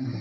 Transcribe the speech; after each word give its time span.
Good 0.00 0.14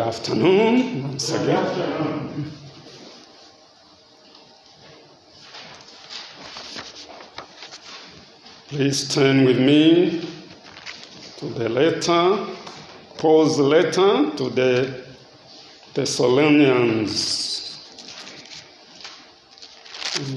afternoon 0.00 1.04
once 1.04 1.30
again. 1.30 2.50
Please 8.68 9.14
turn 9.14 9.44
with 9.44 9.60
me 9.60 10.23
the 11.50 11.68
letter, 11.68 12.46
Paul's 13.18 13.58
letter 13.58 14.30
to 14.36 14.50
the 14.50 15.04
Thessalonians. 15.94 17.50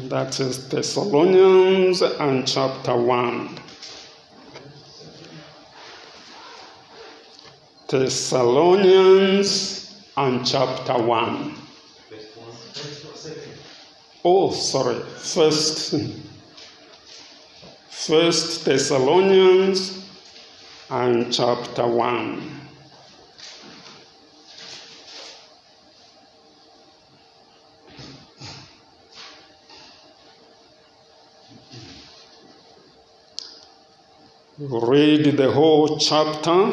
That 0.10 0.40
is 0.40 0.68
Thessalonians 0.70 2.02
and 2.02 2.48
chapter 2.48 2.96
1. 2.96 3.60
Thessalonians 7.88 10.04
and 10.18 10.46
chapter 10.46 10.98
1. 10.98 11.56
Oh, 14.26 14.52
sorry. 14.52 15.00
First, 15.00 15.96
First 17.90 18.66
Thessalonians 18.66 20.07
and 20.90 21.34
chapter 21.34 21.86
1. 21.86 22.52
Read 34.59 35.38
the 35.38 35.52
whole 35.52 36.00
chapter. 36.00 36.72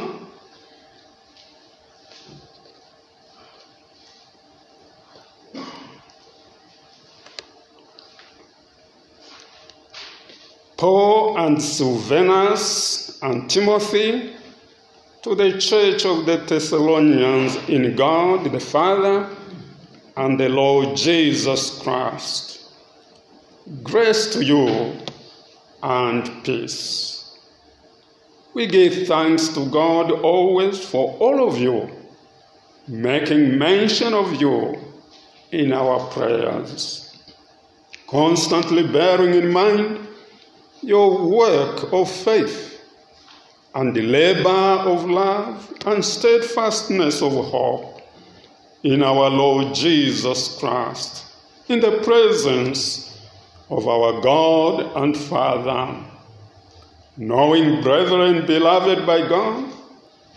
Paul 10.77 11.39
and 11.39 11.63
Silvanus 11.63 13.04
and 13.25 13.49
Timothy 13.49 14.35
to 15.23 15.35
the 15.35 15.59
church 15.59 16.05
of 16.05 16.27
the 16.27 16.37
Thessalonians 16.37 17.57
in 17.71 17.97
God 17.97 18.53
the 18.53 18.61
Father 18.61 19.35
and 20.19 20.39
the 20.39 20.51
Lord 20.51 20.95
Jesus 20.95 21.79
Christ. 21.83 22.69
Grace 23.83 24.31
to 24.35 24.45
you 24.45 24.93
and 25.83 26.45
peace. 26.45 27.39
We 28.53 28.67
give 28.67 29.09
thanks 29.09 29.49
to 29.55 29.71
God 29.71 30.11
always 30.11 30.85
for 30.85 31.17
all 31.19 31.49
of 31.49 31.57
you, 31.57 31.89
making 32.87 33.57
mention 33.57 34.13
of 34.13 34.39
you 34.39 34.79
in 35.51 35.73
our 35.73 35.99
prayers, 36.11 37.17
constantly 38.07 38.87
bearing 38.87 39.33
in 39.33 39.51
mind 39.51 40.07
your 40.83 41.27
work 41.27 41.91
of 41.91 42.11
faith 42.11 42.74
and 43.75 43.95
the 43.95 44.03
labor 44.03 44.49
of 44.49 45.05
love 45.05 45.73
and 45.87 46.05
steadfastness 46.05 47.21
of 47.21 47.33
hope 47.33 48.01
in 48.85 49.03
our 49.03 49.29
Lord 49.31 49.75
Jesus 49.75 50.57
Christ, 50.59 51.25
in 51.69 51.81
the 51.81 52.01
presence 52.03 53.21
of 53.71 53.89
our 53.89 54.21
God 54.21 55.03
and 55.03 55.17
Father. 55.17 55.97
Knowing, 57.17 57.81
brethren, 57.83 58.47
beloved 58.47 59.07
by 59.07 59.27
God, 59.27 59.73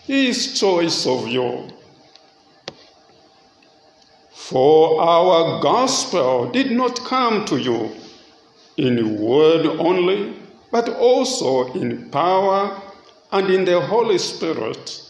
His 0.04 0.58
choice 0.58 1.06
of 1.06 1.28
you. 1.28 1.68
For 4.32 5.00
our 5.00 5.60
gospel 5.60 6.50
did 6.50 6.70
not 6.70 7.04
come 7.04 7.44
to 7.46 7.58
you 7.58 7.90
in 8.76 9.20
word 9.20 9.66
only, 9.66 10.34
but 10.70 10.88
also 10.88 11.72
in 11.74 12.08
power 12.10 12.80
and 13.32 13.50
in 13.50 13.64
the 13.64 13.80
Holy 13.80 14.18
Spirit, 14.18 15.02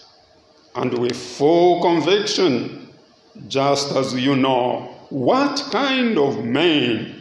and 0.75 0.97
with 0.99 1.17
full 1.17 1.81
conviction, 1.83 2.89
just 3.49 3.95
as 3.95 4.15
you 4.15 4.37
know 4.37 4.95
what 5.11 5.67
kind 5.71 6.19
of 6.19 6.45
men 6.45 7.15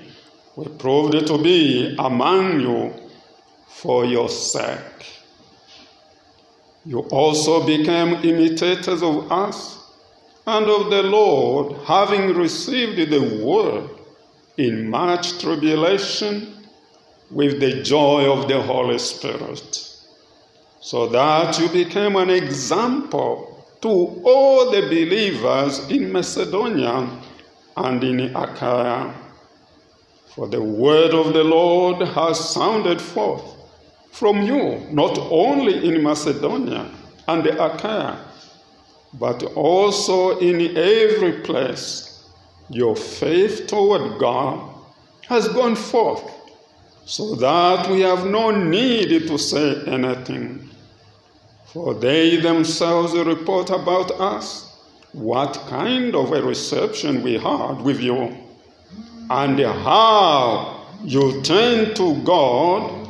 we 0.56 0.68
proved 0.68 1.28
to 1.28 1.38
be 1.38 1.96
among 2.00 2.60
you 2.60 2.94
for 3.68 4.06
your 4.06 4.28
sake. 4.28 5.22
You 6.86 7.00
also 7.12 7.66
became 7.66 8.16
imitators 8.26 9.04
of 9.04 9.32
us 9.32 9.78
and 10.48 10.66
of 10.66 10.90
the 10.90 11.04
Lord, 11.04 11.78
having 11.86 12.34
received 12.34 13.12
the 13.12 13.44
word 13.44 13.90
in 14.58 14.90
much 14.90 15.40
tribulation 15.40 16.66
with 17.30 17.60
the 17.60 17.84
joy 17.84 18.32
of 18.32 18.48
the 18.48 18.62
Holy 18.62 18.98
Spirit, 18.98 19.87
so 20.90 21.06
that 21.06 21.60
you 21.60 21.68
became 21.68 22.16
an 22.16 22.30
example 22.30 23.68
to 23.82 23.90
all 24.24 24.72
the 24.72 24.84
believers 24.84 25.80
in 25.90 26.10
Macedonia 26.10 27.10
and 27.76 28.02
in 28.02 28.34
Achaia. 28.34 29.14
For 30.34 30.48
the 30.48 30.62
word 30.62 31.14
of 31.14 31.34
the 31.34 31.44
Lord 31.44 32.08
has 32.08 32.54
sounded 32.54 33.02
forth 33.02 33.44
from 34.14 34.44
you, 34.44 34.88
not 34.90 35.18
only 35.30 35.86
in 35.86 36.02
Macedonia 36.02 36.90
and 37.28 37.46
Achaia, 37.46 38.24
but 39.16 39.44
also 39.56 40.40
in 40.40 40.78
every 40.78 41.42
place 41.42 42.24
your 42.70 42.96
faith 42.96 43.68
toward 43.68 44.22
God 44.22 44.74
has 45.28 45.50
gone 45.50 45.76
forth, 45.76 46.32
so 47.04 47.36
that 47.36 47.90
we 47.90 48.00
have 48.00 48.26
no 48.26 48.52
need 48.52 49.28
to 49.28 49.38
say 49.38 49.84
anything. 49.86 50.67
For 51.74 51.94
they 51.94 52.38
themselves 52.38 53.14
report 53.14 53.70
about 53.70 54.12
us. 54.12 54.66
What 55.14 55.54
kind 55.68 56.16
of 56.16 56.32
a 56.32 56.42
reception 56.42 57.24
we 57.24 57.38
had 57.38 57.82
with 57.82 58.00
you, 58.00 58.36
and 59.30 59.60
how 59.60 60.86
you 61.04 61.42
turned 61.42 61.96
to 61.96 62.16
God, 62.24 63.10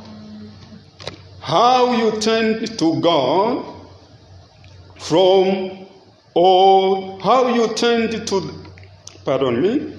how 1.41 1.93
you 1.93 2.19
turned 2.19 2.77
to 2.79 3.01
God 3.01 3.65
from 4.97 5.87
all, 6.33 7.19
how 7.19 7.47
you 7.49 7.73
turned 7.73 8.27
to 8.27 8.53
pardon 9.25 9.61
me, 9.61 9.93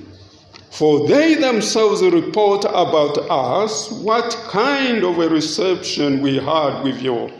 for 0.70 1.06
they 1.06 1.34
themselves 1.34 2.02
report 2.02 2.64
about 2.64 3.18
us. 3.30 3.91
What 3.91 4.32
kind 4.48 5.04
of 5.04 5.18
a 5.18 5.28
reception 5.28 6.22
we 6.22 6.36
had 6.36 6.82
with 6.82 7.02
you, 7.02 7.30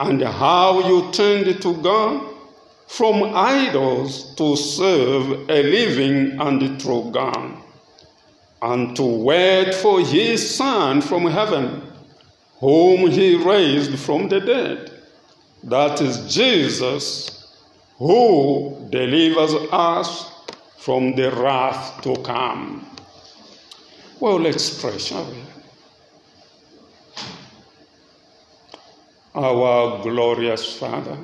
and 0.00 0.22
how 0.22 0.86
you 0.88 1.10
turned 1.12 1.60
to 1.60 1.74
God 1.82 2.34
from 2.86 3.34
idols 3.34 4.34
to 4.36 4.56
serve 4.56 5.48
a 5.50 5.62
living 5.62 6.40
and 6.40 6.80
true 6.80 7.10
God, 7.12 7.52
and 8.62 8.96
to 8.96 9.02
wait 9.02 9.74
for 9.74 10.00
his 10.00 10.54
Son 10.54 11.00
from 11.00 11.26
heaven, 11.26 11.82
whom 12.60 13.10
he 13.10 13.36
raised 13.36 13.98
from 13.98 14.28
the 14.28 14.40
dead. 14.40 14.92
That 15.64 16.00
is 16.00 16.34
Jesus, 16.34 17.54
who 17.98 18.86
delivers 18.90 19.52
us 19.72 20.32
from 20.78 21.14
the 21.14 21.30
wrath 21.32 22.00
to 22.02 22.16
come. 22.22 22.88
Well, 24.20 24.40
let's 24.40 24.80
pray, 24.80 24.98
shall 24.98 25.30
we? 25.30 25.47
Our 29.38 30.02
glorious 30.02 30.76
Father, 30.78 31.16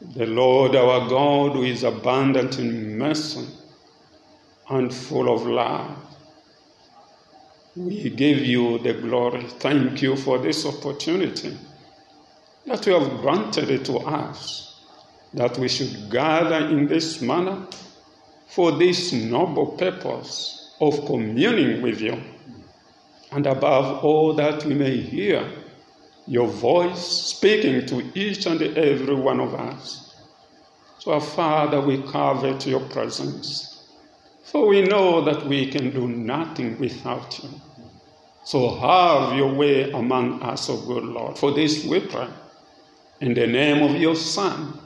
the 0.00 0.26
Lord 0.26 0.74
our 0.74 1.08
God, 1.08 1.52
who 1.52 1.62
is 1.62 1.84
abundant 1.84 2.58
in 2.58 2.98
mercy 2.98 3.46
and 4.68 4.92
full 4.92 5.32
of 5.32 5.46
love, 5.46 5.96
we 7.76 8.10
give 8.10 8.38
you 8.38 8.80
the 8.80 8.94
glory. 8.94 9.44
Thank 9.44 10.02
you 10.02 10.16
for 10.16 10.38
this 10.38 10.66
opportunity 10.66 11.56
that 12.66 12.84
you 12.86 12.94
have 12.98 13.20
granted 13.20 13.70
it 13.70 13.84
to 13.84 13.98
us, 13.98 14.82
that 15.34 15.56
we 15.58 15.68
should 15.68 16.10
gather 16.10 16.66
in 16.66 16.88
this 16.88 17.22
manner 17.22 17.68
for 18.48 18.72
this 18.72 19.12
noble 19.12 19.66
purpose 19.66 20.74
of 20.80 21.06
communing 21.06 21.82
with 21.82 22.00
you, 22.00 22.20
and 23.30 23.46
above 23.46 24.04
all, 24.04 24.32
that 24.32 24.64
we 24.64 24.74
may 24.74 24.96
hear 24.96 25.48
your 26.28 26.46
voice 26.46 27.00
speaking 27.00 27.86
to 27.86 28.12
each 28.14 28.44
and 28.44 28.60
every 28.60 29.14
one 29.14 29.40
of 29.40 29.54
us. 29.54 30.14
So, 30.98 31.12
our 31.12 31.20
Father, 31.20 31.80
we 31.80 32.02
covet 32.02 32.66
your 32.66 32.80
presence, 32.80 33.82
for 34.44 34.66
we 34.66 34.82
know 34.82 35.24
that 35.24 35.46
we 35.46 35.70
can 35.70 35.90
do 35.90 36.06
nothing 36.06 36.78
without 36.78 37.42
you. 37.42 37.48
So, 38.44 38.76
have 38.76 39.38
your 39.38 39.54
way 39.54 39.90
among 39.90 40.42
us, 40.42 40.68
O 40.68 40.76
good 40.86 41.04
Lord. 41.04 41.38
For 41.38 41.52
this 41.52 41.84
we 41.86 42.00
pray. 42.00 42.28
In 43.20 43.32
the 43.32 43.46
name 43.46 43.82
of 43.82 44.00
your 44.00 44.14
Son, 44.14 44.78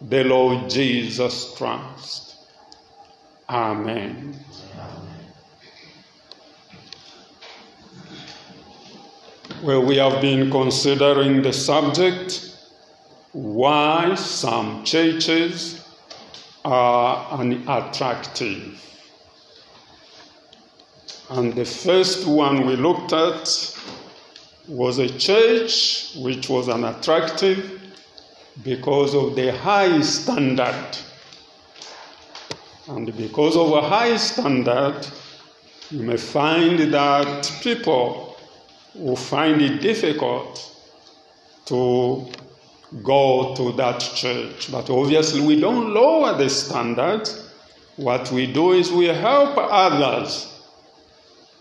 the 0.00 0.22
Lord 0.22 0.70
Jesus 0.70 1.52
Christ. 1.56 2.36
Amen. 3.48 4.38
Well, 9.62 9.82
we 9.86 9.96
have 9.96 10.20
been 10.20 10.50
considering 10.50 11.40
the 11.40 11.52
subject 11.52 12.54
why 13.32 14.14
some 14.14 14.84
churches 14.84 15.82
are 16.62 17.26
unattractive. 17.30 18.82
And 21.30 21.54
the 21.54 21.64
first 21.64 22.26
one 22.26 22.66
we 22.66 22.76
looked 22.76 23.14
at 23.14 23.78
was 24.68 24.98
a 24.98 25.08
church 25.08 26.14
which 26.16 26.50
was 26.50 26.68
unattractive 26.68 27.80
because 28.62 29.14
of 29.14 29.36
the 29.36 29.56
high 29.56 30.02
standard. 30.02 30.98
And 32.88 33.16
because 33.16 33.56
of 33.56 33.72
a 33.72 33.80
high 33.80 34.18
standard, 34.18 35.06
you 35.90 36.02
may 36.02 36.18
find 36.18 36.92
that 36.92 37.50
people 37.62 38.25
will 38.98 39.16
find 39.16 39.60
it 39.60 39.80
difficult 39.80 40.72
to 41.66 42.26
go 43.02 43.54
to 43.56 43.72
that 43.72 44.00
church. 44.00 44.70
But 44.70 44.88
obviously, 44.90 45.40
we 45.40 45.60
don't 45.60 45.92
lower 45.92 46.36
the 46.36 46.48
standard. 46.48 47.28
What 47.96 48.30
we 48.30 48.52
do 48.52 48.72
is 48.72 48.90
we 48.92 49.06
help 49.06 49.54
others 49.56 50.52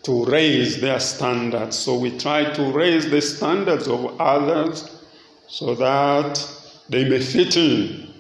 to 0.04 0.26
raise 0.26 0.80
their 0.80 1.00
standards. 1.00 1.78
So 1.78 1.98
we 1.98 2.18
try 2.18 2.54
to 2.54 2.72
raise 2.72 3.10
the 3.10 3.22
standards 3.22 3.88
of 3.88 4.20
others 4.22 5.04
so 5.48 5.74
that 5.76 6.48
they 6.90 7.10
may 7.10 7.20
fit 7.20 7.58
in 7.58 8.14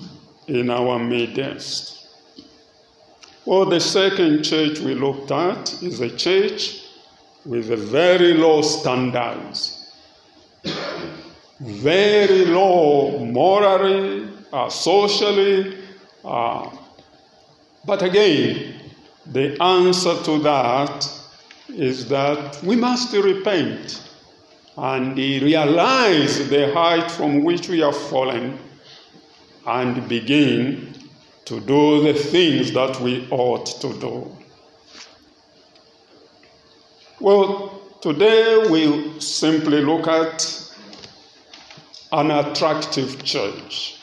in 0.48 0.70
our 0.70 0.98
midst. 0.98 2.08
Well, 3.46 3.66
the 3.66 3.80
second 3.80 4.44
church 4.44 4.80
we 4.80 4.96
looked 4.96 5.30
at 5.30 5.84
is 5.84 6.00
a 6.02 6.10
church 6.16 6.85
with 7.46 7.68
very 7.68 8.34
low 8.34 8.62
standards, 8.62 9.94
very 11.62 12.46
low 12.46 13.20
morally, 13.20 14.28
uh, 14.52 14.70
socially. 14.70 15.78
Uh, 16.24 16.70
but 17.86 18.02
again, 18.02 18.74
the 19.32 19.62
answer 19.62 20.16
to 20.24 20.40
that 20.40 21.08
is 21.70 22.08
that 22.10 22.62
we 22.64 22.76
must 22.76 23.14
repent 23.14 24.02
and 24.78 25.18
realize 25.18 26.50
the 26.50 26.74
height 26.74 27.10
from 27.10 27.44
which 27.44 27.70
we 27.70 27.80
have 27.80 27.96
fallen 27.96 28.58
and 29.66 30.08
begin 30.08 30.94
to 31.46 31.60
do 31.62 32.04
the 32.04 32.14
things 32.14 32.72
that 32.72 33.00
we 33.02 33.28
ought 33.32 33.66
to 33.66 33.94
do. 34.00 34.36
Well, 37.22 37.82
today 38.02 38.66
we'll 38.70 39.22
simply 39.22 39.82
look 39.82 40.06
at 40.06 40.70
an 42.12 42.30
attractive 42.30 43.24
church. 43.24 44.02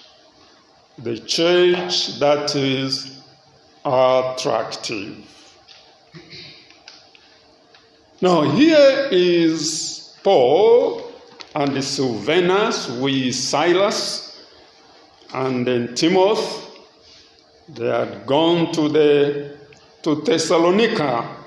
The 0.96 1.18
church 1.18 2.18
that 2.20 2.56
is 2.56 3.20
attractive. 3.84 5.28
Now, 8.22 8.42
here 8.42 9.08
is 9.10 10.16
Paul 10.22 11.12
and 11.54 11.84
Silvanus 11.84 12.88
with 12.88 13.34
Silas 13.34 14.42
and 15.34 15.66
then 15.66 15.94
Timothy. 15.94 16.80
They 17.68 17.88
had 17.88 18.26
gone 18.26 18.72
to 18.72 18.88
the 18.88 19.58
to 20.02 20.22
Thessalonica 20.22 21.41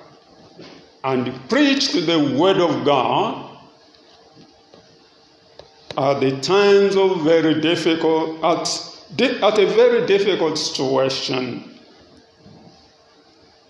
and 1.06 1.50
preached 1.50 1.94
the 1.94 2.36
word 2.36 2.58
of 2.58 2.84
God 2.84 3.58
at 5.96 6.20
the 6.20 6.32
times 6.42 6.96
of 6.96 7.22
very 7.22 7.62
difficult 7.62 8.44
at, 8.44 8.68
at 9.22 9.60
a 9.60 9.68
very 9.68 10.08
difficult 10.08 10.58
situation. 10.58 11.80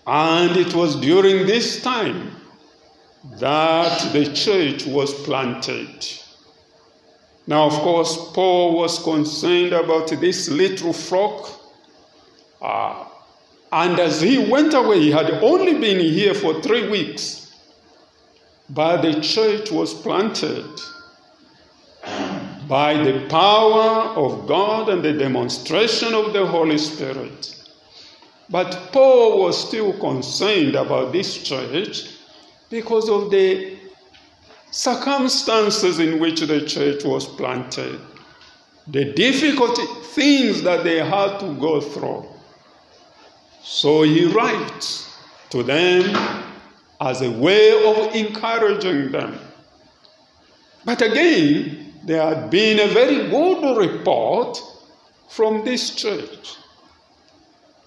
And 0.06 0.56
it 0.56 0.74
was 0.74 0.96
during 0.96 1.46
this 1.46 1.82
time 1.82 2.32
that 3.38 4.12
the 4.14 4.32
church 4.32 4.86
was 4.86 5.12
planted. 5.24 6.08
Now 7.46 7.66
of 7.66 7.74
course 7.74 8.32
paul 8.32 8.78
was 8.78 8.98
concerned 9.02 9.74
about 9.74 10.08
this 10.08 10.48
little 10.48 10.94
flock. 10.94 11.50
Uh, 12.62 13.05
and 13.72 13.98
as 13.98 14.20
he 14.20 14.38
went 14.38 14.74
away, 14.74 15.00
he 15.00 15.10
had 15.10 15.30
only 15.42 15.74
been 15.74 16.00
here 16.00 16.34
for 16.34 16.62
three 16.62 16.88
weeks, 16.88 17.52
but 18.70 19.02
the 19.02 19.20
church 19.20 19.70
was 19.70 19.92
planted 19.92 20.66
by 22.68 22.94
the 23.02 23.26
power 23.28 24.14
of 24.16 24.46
God 24.46 24.88
and 24.88 25.04
the 25.04 25.12
demonstration 25.12 26.14
of 26.14 26.32
the 26.32 26.46
Holy 26.46 26.78
Spirit. 26.78 27.52
But 28.48 28.90
Paul 28.92 29.40
was 29.40 29.68
still 29.68 29.92
concerned 29.98 30.76
about 30.76 31.12
this 31.12 31.42
church 31.42 32.08
because 32.70 33.08
of 33.08 33.30
the 33.30 33.76
circumstances 34.70 35.98
in 35.98 36.20
which 36.20 36.40
the 36.40 36.66
church 36.66 37.04
was 37.04 37.26
planted, 37.26 38.00
the 38.86 39.12
difficult 39.12 39.78
things 40.06 40.62
that 40.62 40.84
they 40.84 41.04
had 41.04 41.38
to 41.38 41.54
go 41.54 41.80
through. 41.80 42.26
So 43.68 44.02
he 44.02 44.26
writes 44.26 45.12
to 45.50 45.64
them 45.64 46.14
as 47.00 47.20
a 47.20 47.30
way 47.30 47.84
of 47.84 48.14
encouraging 48.14 49.10
them. 49.10 49.40
But 50.84 51.02
again, 51.02 51.92
there 52.04 52.22
had 52.22 52.48
been 52.48 52.78
a 52.78 52.92
very 52.94 53.28
good 53.28 53.76
report 53.76 54.56
from 55.28 55.64
this 55.64 55.96
church. 55.96 56.54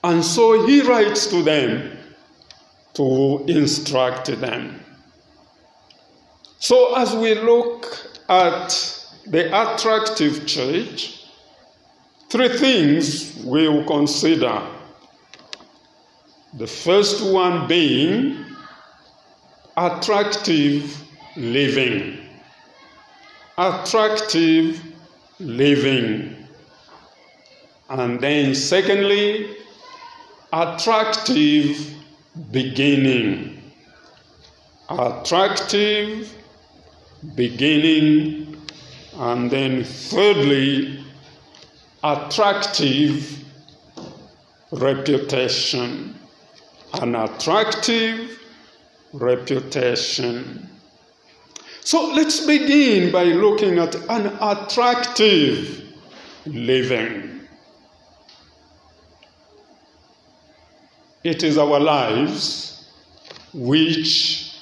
And 0.04 0.24
so 0.24 0.68
he 0.68 0.82
writes 0.82 1.28
to 1.28 1.42
them 1.44 1.98
to 2.96 3.46
instruct 3.48 4.28
them. 4.28 4.84
So, 6.60 6.94
as 6.98 7.16
we 7.16 7.36
look 7.36 7.86
at 8.28 8.68
the 9.26 9.48
attractive 9.48 10.46
church, 10.46 11.24
three 12.30 12.50
things 12.50 13.42
we 13.46 13.70
will 13.70 13.86
consider 13.86 14.62
the 16.54 16.68
first 16.68 17.24
one 17.32 17.68
being 17.68 18.46
attractive 19.78 21.04
living. 21.36 22.18
Attractive 23.58 24.82
living. 25.40 26.48
And 27.90 28.20
then, 28.20 28.56
secondly, 28.56 29.58
attractive 30.52 31.94
beginning. 32.52 33.62
Attractive 34.90 36.34
beginning. 37.36 38.58
And 39.16 39.52
then, 39.52 39.84
thirdly, 39.84 41.04
attractive 42.04 43.44
reputation 44.72 46.19
an 46.94 47.16
attractive 47.16 48.40
reputation. 49.14 50.70
So 51.82 52.12
let's 52.14 52.46
begin 52.46 53.12
by 53.12 53.24
looking 53.26 53.80
at 53.80 53.96
an 53.96 54.28
attractive 54.42 55.96
living. 56.46 57.48
It 61.24 61.44
is 61.44 61.58
our 61.58 61.80
lives 61.80 62.90
which 63.54 64.56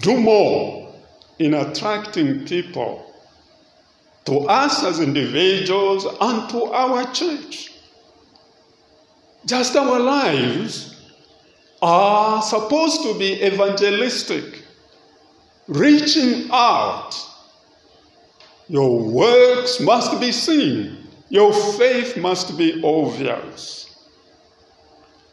do 0.00 0.16
more 0.18 0.94
in 1.38 1.54
attracting 1.54 2.46
people 2.46 3.12
to 4.24 4.40
us 4.40 4.84
as 4.84 5.00
individuals 5.00 6.06
and 6.20 6.48
to 6.50 6.64
our 6.64 7.12
church. 7.12 7.72
Just 9.44 9.76
our 9.76 9.98
lives 9.98 10.91
are 11.82 12.40
supposed 12.42 13.02
to 13.02 13.18
be 13.18 13.42
evangelistic, 13.44 14.62
reaching 15.68 16.48
out 16.52 17.14
Your 18.68 19.00
works 19.00 19.80
must 19.80 20.20
be 20.20 20.32
seen. 20.32 21.06
Your 21.28 21.52
faith 21.52 22.16
must 22.16 22.56
be 22.56 22.82
obvious. 22.82 23.94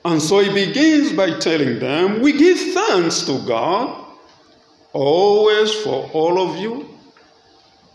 And 0.05 0.21
so 0.21 0.39
he 0.39 0.53
begins 0.53 1.13
by 1.13 1.39
telling 1.39 1.79
them, 1.79 2.21
We 2.21 2.33
give 2.33 2.59
thanks 2.73 3.21
to 3.23 3.39
God 3.45 4.05
always 4.93 5.73
for 5.75 6.09
all 6.13 6.39
of 6.49 6.57
you, 6.57 6.89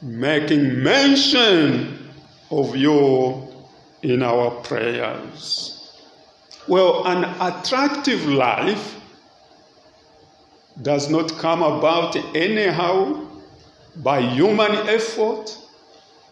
making 0.02 0.82
mention 0.82 2.10
of 2.50 2.76
you 2.76 3.48
in 4.02 4.22
our 4.22 4.50
prayers. 4.62 5.73
Well, 6.66 7.06
an 7.06 7.24
attractive 7.40 8.26
life 8.26 9.00
does 10.80 11.10
not 11.10 11.36
come 11.38 11.62
about 11.62 12.16
anyhow 12.34 13.28
by 13.96 14.20
human 14.20 14.72
effort. 14.88 15.56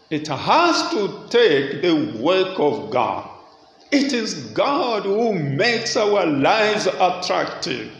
It 0.09 0.27
has 0.27 0.89
to 0.91 1.27
take 1.29 1.81
the 1.81 2.19
work 2.19 2.59
of 2.59 2.89
God. 2.91 3.29
It 3.91 4.11
is 4.11 4.33
God 4.51 5.03
who 5.03 5.33
makes 5.33 5.95
our 5.95 6.25
lives 6.25 6.87
attractive 6.87 7.91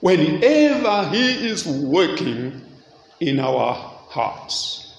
whenever 0.00 1.08
He 1.10 1.48
is 1.48 1.66
working 1.66 2.62
in 3.20 3.38
our 3.38 3.74
hearts. 4.08 4.94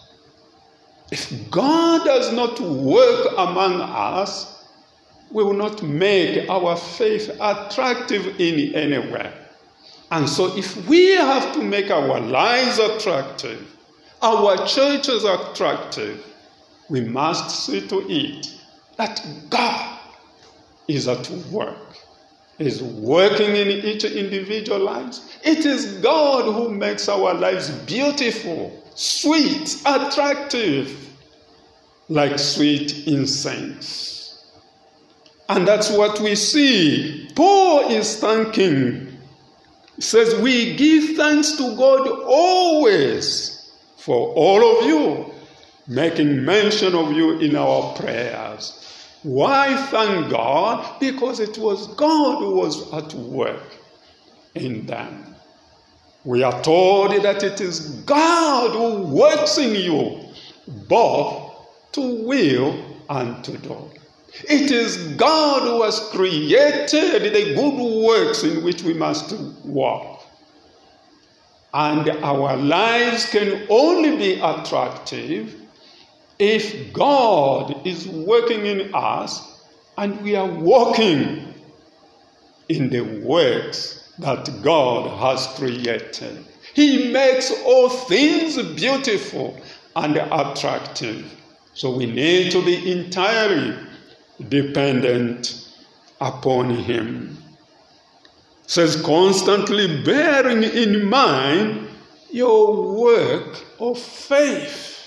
If 1.12 1.50
God 1.50 2.06
does 2.06 2.32
not 2.32 2.60
work 2.60 3.34
among 3.38 3.82
us, 3.82 4.59
will 5.32 5.54
not 5.54 5.84
make 5.84 6.50
our 6.50 6.76
faith 6.76 7.30
attractive 7.40 8.40
in 8.40 8.74
any 8.76 8.98
way. 9.12 9.32
And 10.12 10.28
so, 10.28 10.58
if 10.58 10.88
we 10.88 11.12
have 11.12 11.54
to 11.54 11.62
make 11.62 11.92
our 11.92 12.20
lives 12.20 12.80
attractive, 12.80 13.76
our 14.22 14.66
churches 14.66 15.24
attractive, 15.24 16.26
we 16.90 17.02
must 17.02 17.66
see 17.66 17.88
to 17.88 18.06
it 18.10 18.56
that 18.98 19.26
God 19.50 20.00
is 20.88 21.08
at 21.08 21.30
work, 21.52 21.96
is 22.58 22.82
working 22.82 23.56
in 23.56 23.68
each 23.68 24.04
individual 24.04 24.80
lives. 24.80 25.38
It 25.44 25.66
is 25.66 26.00
God 26.02 26.52
who 26.52 26.70
makes 26.70 27.08
our 27.08 27.36
lives 27.36 27.70
beautiful, 27.70 28.84
sweet, 28.96 29.80
attractive, 29.86 31.08
like 32.10 32.40
sweet 32.40 33.08
incense. 33.08 34.19
And 35.50 35.68
that's 35.68 35.90
what 35.90 36.20
we 36.20 36.36
see. 36.36 37.28
Paul 37.36 37.90
is 37.90 38.18
thanking 38.20 39.18
He 39.96 40.02
says, 40.02 40.36
We 40.36 40.76
give 40.76 41.18
thanks 41.18 41.54
to 41.54 41.76
God 41.76 42.08
always 42.08 43.72
for 43.98 44.30
all 44.34 44.78
of 44.78 44.86
you, 44.86 45.34
making 45.88 46.46
mention 46.46 46.96
of 46.96 47.12
you 47.14 47.40
in 47.40 47.56
our 47.56 47.94
prayers. 47.96 48.76
Why 49.24 49.76
thank 49.88 50.30
God? 50.30 51.00
Because 51.00 51.42
it 51.42 51.58
was 51.58 51.88
God 51.96 52.40
who 52.40 52.56
was 52.56 52.94
at 52.94 53.14
work 53.16 53.76
in 54.56 54.86
them. 54.86 55.36
We 56.24 56.44
are 56.44 56.62
told 56.62 57.12
that 57.24 57.44
it 57.44 57.60
is 57.60 57.90
God 58.06 58.72
who 58.72 59.14
works 59.14 59.58
in 59.58 59.76
you 59.76 60.30
both 60.88 61.52
to 61.94 62.02
will 62.26 62.86
and 63.10 63.44
to 63.44 63.58
do. 63.58 63.99
It 64.48 64.72
is 64.72 64.98
God 65.16 65.64
who 65.64 65.84
has 65.84 66.00
created 66.12 67.34
the 67.34 67.56
good 67.56 68.06
works 68.06 68.44
in 68.44 68.64
which 68.64 68.84
we 68.84 68.94
must 68.94 69.34
walk. 69.64 70.26
And 71.74 72.10
our 72.24 72.58
lives 72.58 73.26
can 73.30 73.66
only 73.70 74.18
be 74.18 74.40
attractive 74.42 75.56
if 76.40 76.94
God 76.94 77.86
is 77.86 78.08
working 78.08 78.66
in 78.66 78.92
us 78.94 79.62
and 79.98 80.20
we 80.22 80.36
are 80.36 80.48
walking 80.48 81.54
in 82.70 82.90
the 82.90 83.02
works 83.02 84.14
that 84.20 84.62
God 84.64 85.20
has 85.20 85.48
created. 85.58 86.46
He 86.74 87.12
makes 87.12 87.52
all 87.66 87.90
things 87.90 88.62
beautiful 88.74 89.60
and 89.96 90.18
attractive. 90.18 91.36
So 91.74 91.96
we 91.96 92.06
need 92.06 92.52
to 92.52 92.64
be 92.64 92.92
entirely 92.92 93.76
dependent 94.48 95.70
upon 96.22 96.70
Him. 96.70 97.38
says, 98.66 99.02
constantly 99.02 100.04
bearing 100.04 100.64
in 100.64 101.06
mind 101.10 101.88
your 102.32 102.96
work 102.96 103.66
of 103.80 103.98
faith. 104.00 105.04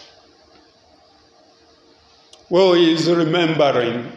Well, 2.50 2.74
he's 2.74 3.08
remembering. 3.08 4.12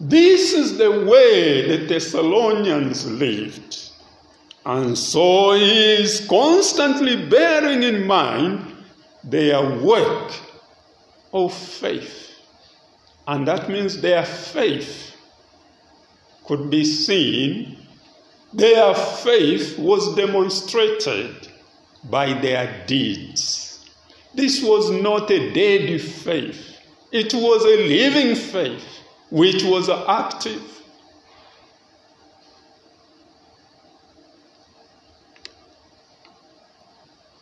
This 0.00 0.54
is 0.54 0.76
the 0.78 0.90
way 0.90 1.76
the 1.76 1.86
Thessalonians 1.86 3.06
lived. 3.06 3.90
And 4.66 4.96
so 4.96 5.52
he 5.52 6.02
is 6.02 6.26
constantly 6.26 7.26
bearing 7.28 7.82
in 7.82 8.06
mind 8.06 8.74
their 9.22 9.78
work 9.80 10.32
of 11.32 11.52
faith. 11.52 12.33
And 13.26 13.48
that 13.48 13.68
means 13.70 14.00
their 14.00 14.24
faith 14.24 15.16
could 16.44 16.68
be 16.68 16.84
seen, 16.84 17.78
their 18.52 18.94
faith 18.94 19.78
was 19.78 20.14
demonstrated 20.14 21.48
by 22.04 22.34
their 22.40 22.84
deeds. 22.86 23.88
This 24.34 24.62
was 24.62 24.90
not 24.90 25.30
a 25.30 25.52
dead 25.52 26.00
faith, 26.00 26.78
it 27.10 27.32
was 27.32 27.64
a 27.64 27.88
living 27.88 28.34
faith 28.34 28.84
which 29.30 29.64
was 29.64 29.88
active. 29.88 30.62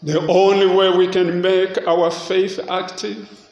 The 0.04 0.20
only 0.26 0.66
way 0.66 0.90
we 0.96 1.06
can 1.06 1.40
make 1.40 1.78
our 1.86 2.10
faith 2.10 2.58
active 2.68 3.48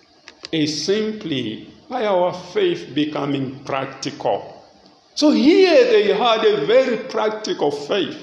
is 0.51 0.85
simply 0.85 1.73
by 1.91 2.07
our 2.07 2.33
faith 2.33 2.95
becoming 2.95 3.59
practical. 3.65 4.65
So 5.17 5.33
here 5.33 5.85
they 5.87 6.15
had 6.15 6.45
a 6.45 6.65
very 6.65 6.99
practical 7.09 7.73
faith. 7.73 8.17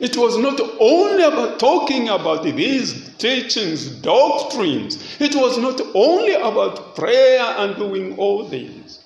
It 0.00 0.16
was 0.16 0.36
not 0.36 0.60
only 0.80 1.22
about 1.22 1.60
talking 1.60 2.08
about 2.08 2.42
these 2.42 3.14
teachings, 3.18 3.88
doctrines. 3.88 5.20
It 5.20 5.36
was 5.36 5.56
not 5.56 5.80
only 5.94 6.34
about 6.34 6.96
prayer 6.96 7.44
and 7.58 7.76
doing 7.76 8.18
all 8.18 8.48
these. 8.48 8.98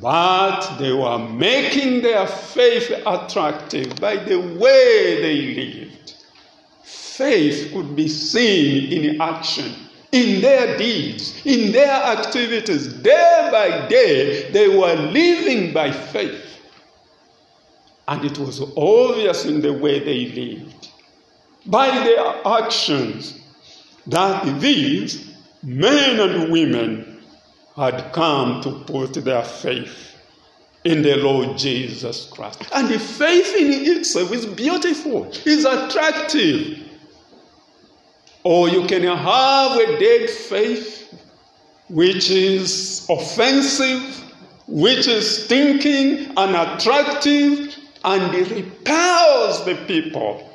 But 0.00 0.78
they 0.78 0.92
were 0.92 1.18
making 1.18 2.00
their 2.00 2.26
faith 2.26 2.90
attractive 3.04 4.00
by 4.00 4.16
the 4.16 4.38
way 4.38 5.20
they 5.20 5.54
lived. 5.54 6.14
Faith 6.82 7.74
could 7.74 7.94
be 7.94 8.08
seen 8.08 8.90
in 8.90 9.20
action 9.20 9.87
in 10.12 10.40
their 10.40 10.76
deeds, 10.78 11.40
in 11.44 11.72
their 11.72 11.92
activities, 11.92 12.92
day 12.94 13.48
by 13.52 13.88
day, 13.88 14.50
they 14.52 14.68
were 14.68 14.94
living 14.94 15.72
by 15.72 15.90
faith. 15.90 16.44
And 18.06 18.24
it 18.24 18.38
was 18.38 18.60
obvious 18.76 19.44
in 19.44 19.60
the 19.60 19.72
way 19.72 19.98
they 19.98 20.26
lived, 20.26 20.88
by 21.66 21.88
their 21.90 22.46
actions, 22.46 23.38
that 24.06 24.60
these 24.60 25.34
men 25.62 26.18
and 26.18 26.50
women 26.50 27.22
had 27.76 28.12
come 28.12 28.62
to 28.62 28.82
put 28.86 29.12
their 29.12 29.44
faith 29.44 30.14
in 30.84 31.02
the 31.02 31.16
Lord 31.16 31.58
Jesus 31.58 32.30
Christ. 32.30 32.62
And 32.72 32.88
the 32.88 32.98
faith 32.98 33.54
in 33.56 33.98
itself 33.98 34.32
is 34.32 34.46
beautiful, 34.46 35.30
is 35.44 35.66
attractive. 35.66 36.87
Or 38.48 38.70
you 38.70 38.86
can 38.86 39.02
have 39.02 39.76
a 39.76 39.98
dead 39.98 40.30
faith 40.30 41.12
which 41.90 42.30
is 42.30 43.06
offensive, 43.10 44.24
which 44.66 45.06
is 45.06 45.44
stinking, 45.44 46.32
unattractive, 46.34 47.76
and 48.04 48.34
it 48.34 48.50
repels 48.50 49.66
the 49.66 49.74
people. 49.86 50.50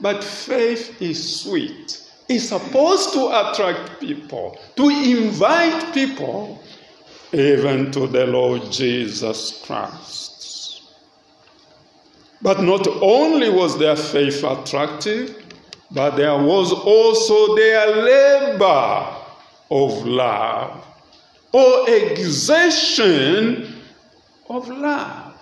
But 0.00 0.24
faith 0.24 1.00
is 1.00 1.42
sweet. 1.42 2.02
It's 2.28 2.48
supposed 2.48 3.12
to 3.12 3.28
attract 3.28 4.00
people, 4.00 4.58
to 4.74 4.88
invite 4.88 5.94
people 5.94 6.60
even 7.32 7.92
to 7.92 8.08
the 8.08 8.26
Lord 8.26 8.72
Jesus 8.72 9.62
Christ. 9.64 10.82
But 12.42 12.62
not 12.62 12.88
only 13.00 13.48
was 13.48 13.78
their 13.78 13.94
faith 13.94 14.42
attractive, 14.42 15.41
but 15.92 16.16
there 16.16 16.36
was 16.36 16.72
also 16.72 17.54
their 17.54 17.86
labor 17.96 19.16
of 19.70 20.06
love 20.06 20.86
or 21.52 21.88
exertion 21.88 23.74
of 24.48 24.68
love. 24.68 25.34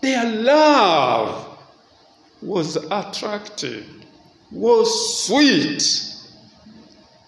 Their 0.00 0.24
love 0.24 1.58
was 2.40 2.76
attractive, 2.76 3.86
was 4.50 5.26
sweet, 5.26 5.82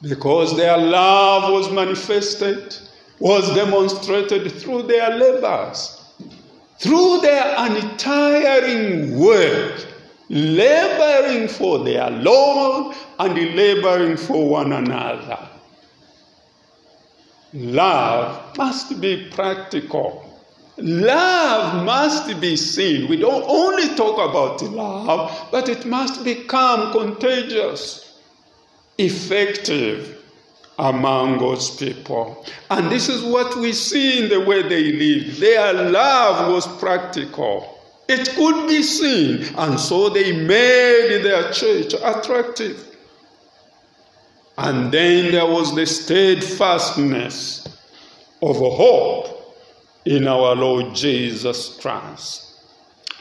because 0.03 0.57
their 0.57 0.77
love 0.77 1.53
was 1.53 1.71
manifested, 1.71 2.77
was 3.19 3.55
demonstrated 3.55 4.51
through 4.53 4.83
their 4.83 5.17
labors, 5.17 6.13
through 6.79 7.21
their 7.21 7.55
untiring 7.57 9.19
work, 9.19 9.87
laboring 10.35 11.47
for 11.47 11.79
their 11.85 12.11
Lord 12.11 12.97
and 13.21 13.35
laboring 13.35 14.17
for 14.17 14.49
one 14.49 14.73
another. 14.73 15.39
Love 17.53 18.59
must 18.59 19.01
be 19.01 19.31
practical. 19.31 20.29
Love 20.77 21.85
must 21.85 22.41
be 22.41 22.57
seen. 22.57 23.09
We 23.09 23.17
don't 23.17 23.45
only 23.47 23.95
talk 23.95 24.15
about 24.29 24.61
love, 24.63 25.49
but 25.53 25.69
it 25.69 25.87
must 25.87 26.25
become 26.25 26.91
contagious, 26.91 28.19
effective 28.99 30.21
among 30.81 31.39
God's 31.39 31.71
people. 31.77 32.45
And 32.71 32.91
this 32.91 33.09
is 33.09 33.23
what 33.23 33.57
we 33.57 33.73
see 33.73 34.25
in 34.25 34.29
the 34.29 34.41
way 34.41 34.63
they 34.63 34.91
live. 34.91 35.39
Their 35.39 35.91
love 35.91 36.53
was 36.53 36.67
practical. 36.79 37.74
It 38.09 38.31
could 38.35 38.69
be 38.69 38.83
seen, 38.83 39.45
and 39.57 39.81
so 39.81 40.11
they 40.11 40.33
made 40.33 41.23
their 41.23 41.51
church 41.53 41.95
attractive. 41.95 42.97
And 44.59 44.93
then 44.93 45.33
there 45.33 45.47
was 45.47 45.75
the 45.75 45.87
steadfastness 45.87 47.67
of 48.43 48.57
hope 48.57 49.57
in 50.05 50.29
our 50.29 50.55
Lord 50.55 50.95
Jesus 50.95 51.79
Christ. 51.81 52.45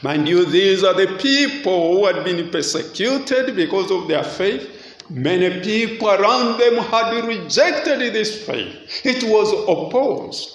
Mind 0.02 0.28
you, 0.28 0.44
these 0.44 0.84
are 0.84 0.92
the 0.92 1.16
people 1.18 1.96
who 1.96 2.06
had 2.06 2.24
been 2.24 2.50
persecuted 2.50 3.56
because 3.56 3.90
of 3.90 4.06
their 4.06 4.22
faith. 4.22 4.70
Many 5.08 5.60
people 5.60 6.10
around 6.10 6.58
them 6.60 6.76
had 6.76 7.24
rejected 7.24 8.00
this 8.12 8.44
faith, 8.46 9.04
it 9.04 9.24
was 9.24 9.50
opposed. 9.52 10.50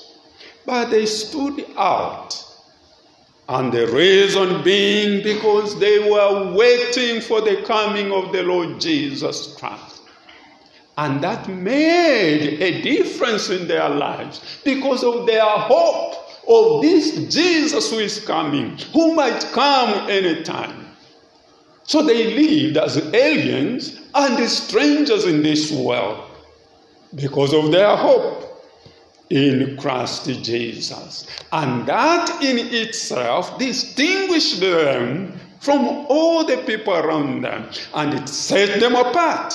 But 0.66 0.92
they 0.92 1.08
stood 1.08 1.66
out. 1.76 2.46
And 3.50 3.74
the 3.74 3.88
reason 3.88 4.64
being 4.64 5.24
because 5.24 5.80
they 5.80 6.08
were 6.08 6.54
waiting 6.54 7.20
for 7.20 7.42
the 7.42 7.64
coming 7.64 8.12
of 8.12 8.32
the 8.32 8.44
Lord 8.44 8.80
Jesus 8.80 9.56
Christ. 9.56 10.02
And 11.00 11.20
that 11.24 11.48
made 11.50 12.62
a 12.62 12.82
difference 12.84 13.50
in 13.50 13.68
their 13.68 13.90
lives 13.90 14.60
because 14.64 15.04
of 15.04 15.26
their 15.26 15.44
hope 15.44 16.14
of 16.48 16.84
this 16.84 17.34
Jesus 17.34 17.90
who 17.90 17.98
is 17.98 18.24
coming, 18.24 18.78
who 18.94 19.16
might 19.16 19.42
come 19.52 20.08
anytime. 20.08 20.86
So 21.84 22.04
they 22.04 22.36
lived 22.36 22.78
as 22.78 22.98
aliens 22.98 24.00
and 24.14 24.48
strangers 24.48 25.26
in 25.26 25.42
this 25.42 25.72
world 25.72 26.30
because 27.16 27.56
of 27.56 27.72
their 27.72 27.96
hope 27.96 28.49
in 29.30 29.78
Christ 29.78 30.26
Jesus. 30.44 31.28
And 31.52 31.86
that 31.88 32.44
in 32.44 32.58
itself 32.58 33.58
distinguished 33.60 34.60
them 34.60 35.40
from 35.60 35.86
all 36.10 36.44
the 36.46 36.58
people 36.58 36.94
around 36.94 37.42
them 37.42 37.70
and 37.94 38.14
it 38.14 38.28
set 38.28 38.80
them 38.80 38.96
apart. 38.96 39.54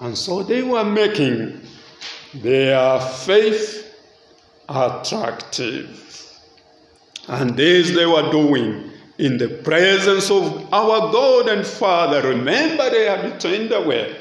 And 0.00 0.16
so 0.16 0.42
they 0.42 0.62
were 0.62 0.84
making 0.84 1.60
their 2.34 3.00
faith 3.00 3.94
attractive. 4.68 6.04
And 7.26 7.56
this 7.56 7.90
they 7.90 8.06
were 8.06 8.30
doing 8.30 8.90
in 9.18 9.36
the 9.36 9.48
presence 9.48 10.30
of 10.30 10.72
our 10.72 11.12
God 11.12 11.48
and 11.48 11.66
Father. 11.66 12.28
Remember, 12.28 12.88
they 12.90 13.06
had 13.06 13.40
turned 13.40 13.72
away 13.72 14.16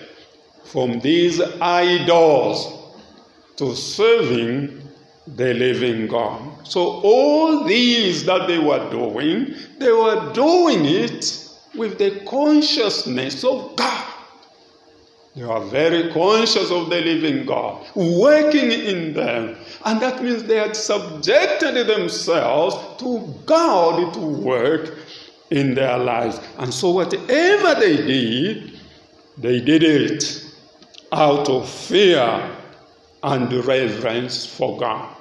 from 0.63 1.00
these 1.00 1.39
idols 1.62 2.76
to 3.57 3.75
serving 3.75 4.82
the 5.36 5.53
living 5.53 6.08
God. 6.08 6.65
So, 6.65 7.01
all 7.03 7.65
these 7.65 8.25
that 8.25 8.47
they 8.47 8.60
were 8.60 8.89
doing, 8.89 9.55
they 9.77 9.91
were 9.91 10.32
doing 10.34 10.86
it 10.86 11.49
with 11.75 11.97
the 11.97 12.21
consciousness 12.25 13.43
of 13.43 13.75
God. 13.75 14.13
They 15.36 15.43
are 15.43 15.62
very 15.65 16.12
conscious 16.13 16.71
of 16.71 16.89
the 16.89 16.99
living 17.01 17.45
God 17.45 17.86
working 17.95 18.71
in 18.71 19.13
them. 19.13 19.55
And 19.86 20.01
that 20.01 20.23
means 20.23 20.43
they 20.43 20.58
had 20.58 20.75
subjected 20.75 21.86
themselves 21.86 22.75
to 22.99 23.36
God 23.45 24.13
to 24.15 24.19
work 24.19 24.97
in 25.51 25.75
their 25.75 25.97
lives. 25.97 26.39
And 26.58 26.73
so, 26.73 26.91
whatever 26.91 27.79
they 27.79 27.97
did, 27.97 28.79
they 29.38 29.60
did 29.62 29.84
it 29.84 30.43
out 31.12 31.49
of 31.49 31.69
fear 31.69 32.55
and 33.23 33.51
reverence 33.65 34.45
for 34.45 34.77
God. 34.77 35.15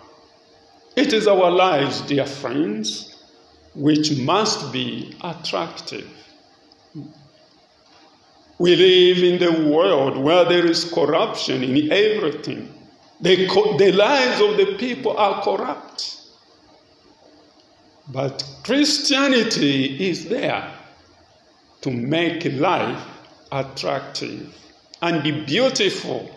It 0.97 1.13
is 1.13 1.27
our 1.27 1.51
lives, 1.51 2.01
dear 2.03 2.27
friends, 2.27 3.17
which 3.75 4.17
must 4.19 4.73
be 4.73 5.15
attractive. 5.23 6.09
We 8.59 8.75
live 8.75 9.19
in 9.23 9.39
the 9.39 9.71
world 9.71 10.17
where 10.17 10.45
there 10.47 10.67
is 10.67 10.91
corruption 10.91 11.63
in 11.63 11.93
everything. 11.93 12.73
The, 13.21 13.47
the 13.79 13.93
lives 13.93 14.41
of 14.41 14.57
the 14.57 14.77
people 14.79 15.17
are 15.17 15.43
corrupt. 15.43 16.23
But 18.09 18.43
Christianity 18.63 20.09
is 20.09 20.29
there 20.29 20.73
to 21.83 21.91
make 21.91 22.45
life 22.55 23.05
attractive 23.53 24.57
and 25.03 25.23
be 25.23 25.45
beautiful 25.45 26.36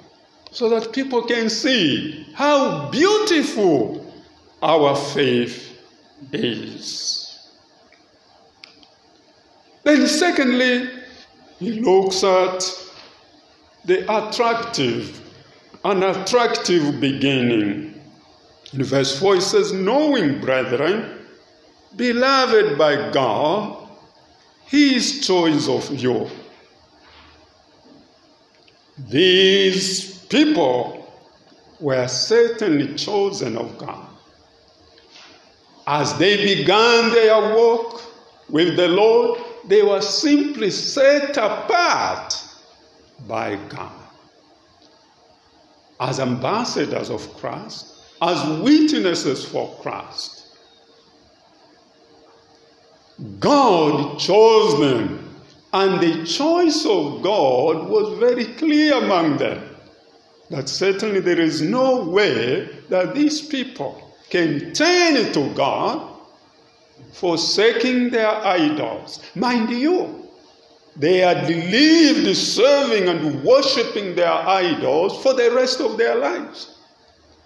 so 0.52 0.70
that 0.70 0.92
people 0.92 1.24
can 1.24 1.50
see 1.50 2.26
how 2.34 2.90
beautiful 2.90 4.06
our 4.62 4.96
faith 4.96 5.78
is. 6.32 7.50
Then, 9.84 10.08
secondly, 10.08 10.90
he 11.60 11.80
looks 11.80 12.24
at 12.24 12.64
the 13.86 14.02
attractive, 14.04 15.22
an 15.84 16.04
attractive 16.04 17.00
beginning. 17.00 18.00
In 18.74 18.84
verse 18.84 19.20
4, 19.20 19.36
he 19.36 19.42
says, 19.42 19.74
Knowing, 19.74 20.42
brethren, 20.42 21.26
beloved 21.96 22.78
by 22.78 23.12
God, 23.12 23.88
his 24.66 25.26
choice 25.26 25.68
of 25.68 25.90
you. 25.96 26.30
These 28.98 30.19
people 30.30 30.96
were 31.80 32.08
certainly 32.08 32.96
chosen 32.96 33.58
of 33.58 33.78
God. 33.78 34.08
As 35.88 36.18
they 36.18 36.56
began 36.56 37.10
their 37.12 37.56
work 37.56 38.02
with 38.50 38.76
the 38.76 38.88
Lord, 38.88 39.42
they 39.66 39.82
were 39.82 40.02
simply 40.02 40.70
set 40.70 41.38
apart 41.38 42.36
by 43.28 43.56
God. 43.70 43.92
As 46.00 46.20
ambassadors 46.20 47.10
of 47.10 47.34
Christ, 47.38 48.00
as 48.22 48.62
witnesses 48.62 49.46
for 49.46 49.76
Christ. 49.82 50.48
God 53.40 54.18
chose 54.20 54.80
them, 54.80 55.30
and 55.74 56.02
the 56.02 56.26
choice 56.26 56.86
of 56.86 57.22
God 57.22 57.90
was 57.90 58.18
very 58.20 58.46
clear 58.46 58.96
among 58.96 59.38
them. 59.38 59.69
That 60.50 60.68
certainly 60.68 61.20
there 61.20 61.40
is 61.40 61.62
no 61.62 62.06
way 62.06 62.68
that 62.90 63.14
these 63.14 63.42
people 63.42 64.14
can 64.30 64.74
turn 64.74 65.32
to 65.34 65.54
God 65.54 66.10
forsaking 67.14 68.10
their 68.10 68.30
idols. 68.30 69.22
Mind 69.36 69.70
you, 69.70 70.28
they 70.96 71.18
had 71.18 71.48
lived 71.48 72.36
serving 72.36 73.08
and 73.08 73.44
worshiping 73.44 74.16
their 74.16 74.32
idols 74.32 75.22
for 75.22 75.34
the 75.34 75.52
rest 75.52 75.80
of 75.80 75.98
their 75.98 76.16
lives. 76.16 76.76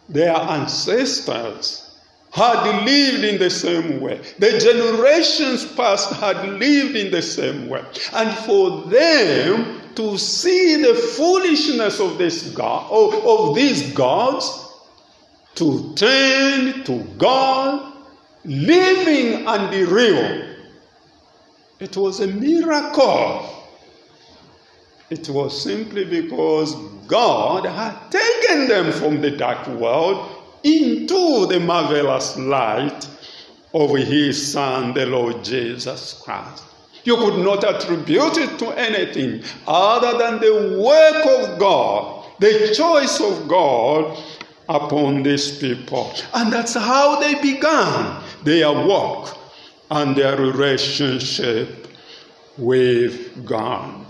Their 0.10 0.36
ancestors 0.36 1.98
had 2.32 2.84
lived 2.84 3.24
in 3.24 3.38
the 3.38 3.50
same 3.50 4.02
way. 4.02 4.20
The 4.40 4.58
generations 4.60 5.66
past 5.66 6.14
had 6.14 6.38
lived 6.60 6.96
in 6.96 7.12
the 7.12 7.22
same 7.22 7.70
way. 7.70 7.84
And 8.14 8.36
for 8.40 8.82
them 8.86 9.83
to 9.96 10.18
see 10.18 10.82
the 10.82 10.94
foolishness 10.94 12.00
of 12.00 12.18
this 12.18 12.50
God, 12.52 12.92
of, 12.92 13.14
of 13.26 13.56
these 13.56 13.94
gods, 13.94 14.60
to 15.56 15.94
turn 15.96 16.84
to 16.84 17.00
God 17.18 17.94
living 18.44 19.48
and 19.48 19.74
the 19.74 19.86
real. 19.86 20.56
It 21.80 21.96
was 21.98 22.20
a 22.20 22.28
miracle. 22.28 23.50
It 25.10 25.30
was 25.30 25.62
simply 25.62 26.06
because 26.06 26.76
God 27.08 27.66
had 27.66 28.10
taken 28.10 28.68
them 28.68 28.92
from 28.92 29.22
the 29.22 29.32
dark 29.32 29.68
world 29.68 30.30
into 30.64 31.46
the 31.48 31.60
marvelous 31.60 32.38
light 32.38 33.08
of 33.74 33.96
His 33.96 34.54
Son, 34.54 34.94
the 34.94 35.06
Lord 35.06 35.44
Jesus 35.44 36.22
Christ. 36.24 36.64
You 37.04 37.18
could 37.18 37.40
not 37.40 37.64
attribute 37.64 38.38
it 38.38 38.60
to 38.60 38.70
anything 38.72 39.44
other 39.68 40.18
than 40.18 40.40
the 40.40 40.80
work 40.82 41.26
of 41.26 41.60
God, 41.60 42.26
the 42.40 42.74
choice 42.76 43.20
of 43.20 43.48
God 43.48 44.18
upon 44.70 45.24
these 45.24 45.58
people. 45.58 46.14
And 46.34 46.52
that's 46.52 46.76
how 46.76 47.20
they 47.20 47.36
began 47.36 48.24
their 48.44 48.72
walk 48.72 49.38
and 49.92 50.16
their 50.16 50.38
relationship 50.38 51.88
with 52.58 53.46
God. 53.46 54.06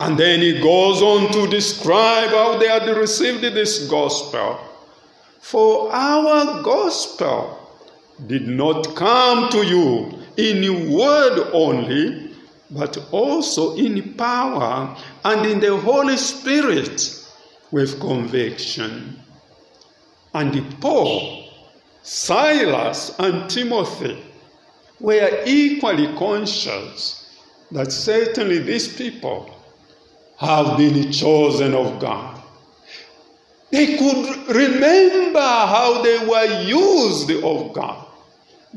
And 0.00 0.18
then 0.18 0.40
he 0.40 0.60
goes 0.60 1.02
on 1.02 1.32
to 1.32 1.46
describe 1.46 2.30
how 2.30 2.58
they 2.58 2.68
had 2.68 2.86
received 2.96 3.42
this 3.42 3.88
gospel. 3.88 4.58
For 5.40 5.92
our 5.92 6.62
gospel 6.62 7.58
did 8.26 8.48
not 8.48 8.94
come 8.94 9.48
to 9.50 9.64
you 9.64 10.15
in 10.36 10.92
word 10.92 11.50
only, 11.52 12.30
but 12.70 12.98
also 13.12 13.76
in 13.76 14.14
power 14.14 14.96
and 15.24 15.46
in 15.46 15.60
the 15.60 15.76
Holy 15.76 16.16
Spirit 16.16 17.24
with 17.70 18.00
conviction. 18.00 19.18
And 20.34 20.80
Paul, 20.80 21.48
Silas, 22.02 23.14
and 23.18 23.48
Timothy 23.48 24.22
were 25.00 25.42
equally 25.46 26.14
conscious 26.16 27.22
that 27.70 27.92
certainly 27.92 28.58
these 28.58 28.94
people 28.96 29.52
have 30.38 30.76
been 30.76 31.10
chosen 31.12 31.74
of 31.74 31.98
God. 31.98 32.42
They 33.70 33.96
could 33.96 34.54
remember 34.54 35.40
how 35.40 36.02
they 36.02 36.24
were 36.26 36.62
used 36.62 37.30
of 37.30 37.72
God 37.72 38.05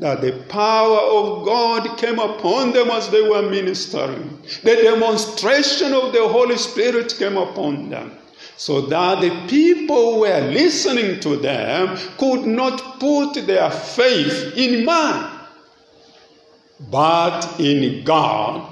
that 0.00 0.22
the 0.22 0.32
power 0.48 0.98
of 0.98 1.44
God 1.44 1.98
came 1.98 2.18
upon 2.18 2.72
them 2.72 2.90
as 2.90 3.10
they 3.10 3.20
were 3.20 3.42
ministering. 3.42 4.42
The 4.62 4.76
demonstration 4.76 5.92
of 5.92 6.14
the 6.14 6.26
Holy 6.26 6.56
Spirit 6.56 7.14
came 7.18 7.36
upon 7.36 7.90
them. 7.90 8.16
So 8.56 8.80
that 8.82 9.20
the 9.20 9.46
people 9.46 10.14
who 10.14 10.20
were 10.20 10.40
listening 10.40 11.20
to 11.20 11.36
them 11.36 11.98
could 12.16 12.46
not 12.46 12.98
put 12.98 13.46
their 13.46 13.70
faith 13.70 14.54
in 14.56 14.86
man, 14.86 15.30
but 16.90 17.60
in 17.60 18.02
God, 18.02 18.66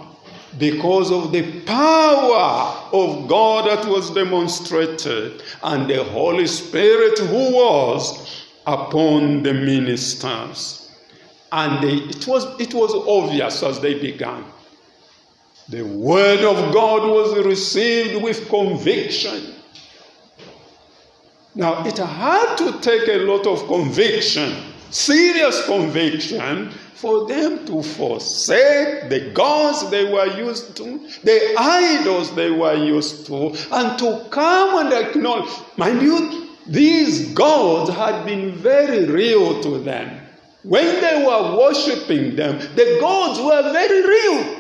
because 0.58 1.10
of 1.10 1.30
the 1.32 1.60
power 1.62 2.88
of 2.92 3.28
God 3.28 3.68
that 3.68 3.86
was 3.86 4.10
demonstrated 4.10 5.42
and 5.62 5.88
the 5.88 6.04
Holy 6.04 6.46
Spirit 6.46 7.18
who 7.18 7.54
was 7.54 8.46
upon 8.66 9.42
the 9.42 9.52
ministers. 9.52 10.87
And 11.50 11.82
they, 11.82 11.94
it, 11.94 12.26
was, 12.26 12.60
it 12.60 12.74
was 12.74 12.92
obvious 12.94 13.62
as 13.62 13.80
they 13.80 13.98
began. 13.98 14.44
The 15.68 15.82
word 15.82 16.40
of 16.40 16.72
God 16.72 17.08
was 17.08 17.44
received 17.44 18.22
with 18.22 18.48
conviction. 18.48 19.54
Now, 21.54 21.84
it 21.86 21.98
had 21.98 22.56
to 22.56 22.80
take 22.80 23.08
a 23.08 23.18
lot 23.24 23.46
of 23.46 23.66
conviction, 23.66 24.54
serious 24.90 25.64
conviction, 25.66 26.70
for 26.94 27.28
them 27.28 27.64
to 27.64 27.82
forsake 27.82 29.08
the 29.08 29.30
gods 29.32 29.88
they 29.90 30.04
were 30.04 30.26
used 30.36 30.76
to, 30.76 30.98
the 31.22 31.54
idols 31.56 32.34
they 32.34 32.50
were 32.50 32.74
used 32.74 33.26
to, 33.26 33.54
and 33.70 33.98
to 33.98 34.26
come 34.30 34.84
and 34.84 34.92
acknowledge. 34.92 35.48
Mind 35.76 36.02
you, 36.02 36.48
these 36.66 37.32
gods 37.34 37.90
had 37.90 38.24
been 38.24 38.52
very 38.52 39.04
real 39.06 39.62
to 39.62 39.78
them. 39.78 40.17
When 40.62 41.00
they 41.00 41.24
were 41.24 41.56
worshiping 41.56 42.36
them, 42.36 42.58
the 42.74 42.98
gods 43.00 43.40
were 43.40 43.72
very 43.72 44.06
real. 44.06 44.58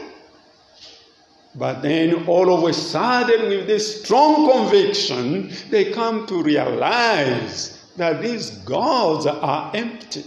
But 1.54 1.82
then 1.82 2.26
all 2.26 2.54
of 2.54 2.68
a 2.68 2.72
sudden, 2.72 3.48
with 3.48 3.66
this 3.66 4.02
strong 4.02 4.50
conviction, 4.50 5.50
they 5.70 5.92
come 5.92 6.26
to 6.28 6.40
realize 6.40 7.84
that 7.96 8.22
these 8.22 8.50
gods 8.58 9.26
are 9.26 9.74
empty. 9.74 10.24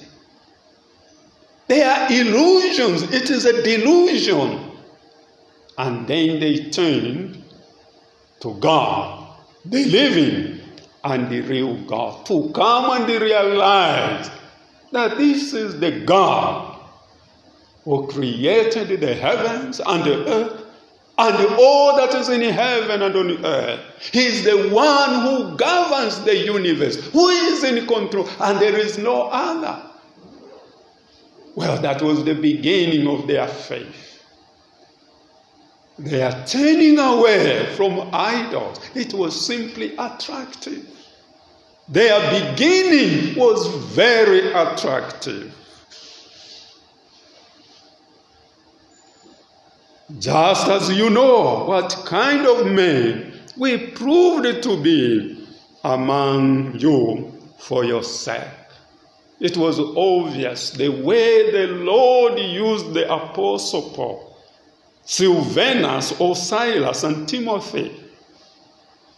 They 1.67 1.83
are 1.83 2.11
illusions. 2.11 3.03
It 3.03 3.29
is 3.29 3.45
a 3.45 3.63
delusion. 3.63 4.71
And 5.77 6.05
then 6.05 6.41
they 6.41 6.69
turn 6.69 7.45
to 8.41 8.53
God, 8.55 9.37
the 9.63 9.85
living 9.85 10.59
and 11.05 11.29
the 11.29 11.39
real 11.41 11.77
God, 11.85 12.25
to 12.25 12.51
come 12.53 12.91
and 12.91 13.09
realize 13.09 14.29
that 14.91 15.17
this 15.17 15.53
is 15.53 15.79
the 15.79 16.01
God 16.01 16.79
who 17.83 18.07
created 18.07 18.99
the 18.99 19.13
heavens 19.15 19.79
and 19.85 20.03
the 20.03 20.27
earth 20.27 20.65
and 21.17 21.55
all 21.59 21.97
that 21.97 22.13
is 22.15 22.29
in 22.29 22.41
heaven 22.41 23.01
and 23.01 23.15
on 23.15 23.45
earth. 23.45 23.79
He 24.11 24.25
is 24.25 24.43
the 24.43 24.69
one 24.69 25.21
who 25.21 25.55
governs 25.55 26.19
the 26.21 26.35
universe, 26.35 26.95
who 27.11 27.27
is 27.29 27.63
in 27.63 27.85
control, 27.85 28.27
and 28.39 28.59
there 28.59 28.77
is 28.77 28.97
no 28.97 29.23
other. 29.23 29.81
Well, 31.55 31.79
that 31.81 32.01
was 32.01 32.23
the 32.23 32.33
beginning 32.33 33.07
of 33.07 33.27
their 33.27 33.47
faith. 33.47 34.23
They 35.99 36.23
are 36.23 36.45
turning 36.47 36.97
away 36.97 37.71
from 37.75 38.09
idols. 38.13 38.79
It 38.95 39.13
was 39.13 39.45
simply 39.45 39.95
attractive. 39.97 40.87
Their 41.89 42.19
beginning 42.31 43.35
was 43.35 43.67
very 43.67 44.51
attractive. 44.53 45.53
Just 50.19 50.67
as 50.67 50.89
you 50.89 51.09
know 51.09 51.65
what 51.65 51.89
kind 52.05 52.45
of 52.45 52.67
men 52.67 53.33
we 53.57 53.87
proved 53.87 54.63
to 54.63 54.81
be 54.81 55.47
among 55.83 56.77
you 56.79 57.31
for 57.59 57.83
your 57.83 58.03
sake. 58.03 58.41
It 59.39 59.57
was 59.57 59.79
obvious 59.79 60.69
the 60.69 60.89
way 60.89 61.51
the 61.51 61.67
Lord 61.67 62.37
used 62.39 62.93
the 62.93 63.11
Apostle 63.11 63.89
Paul, 63.89 64.37
Silvanus, 65.03 66.19
or 66.19 66.35
Silas, 66.35 67.03
and 67.03 67.27
Timothy. 67.27 67.91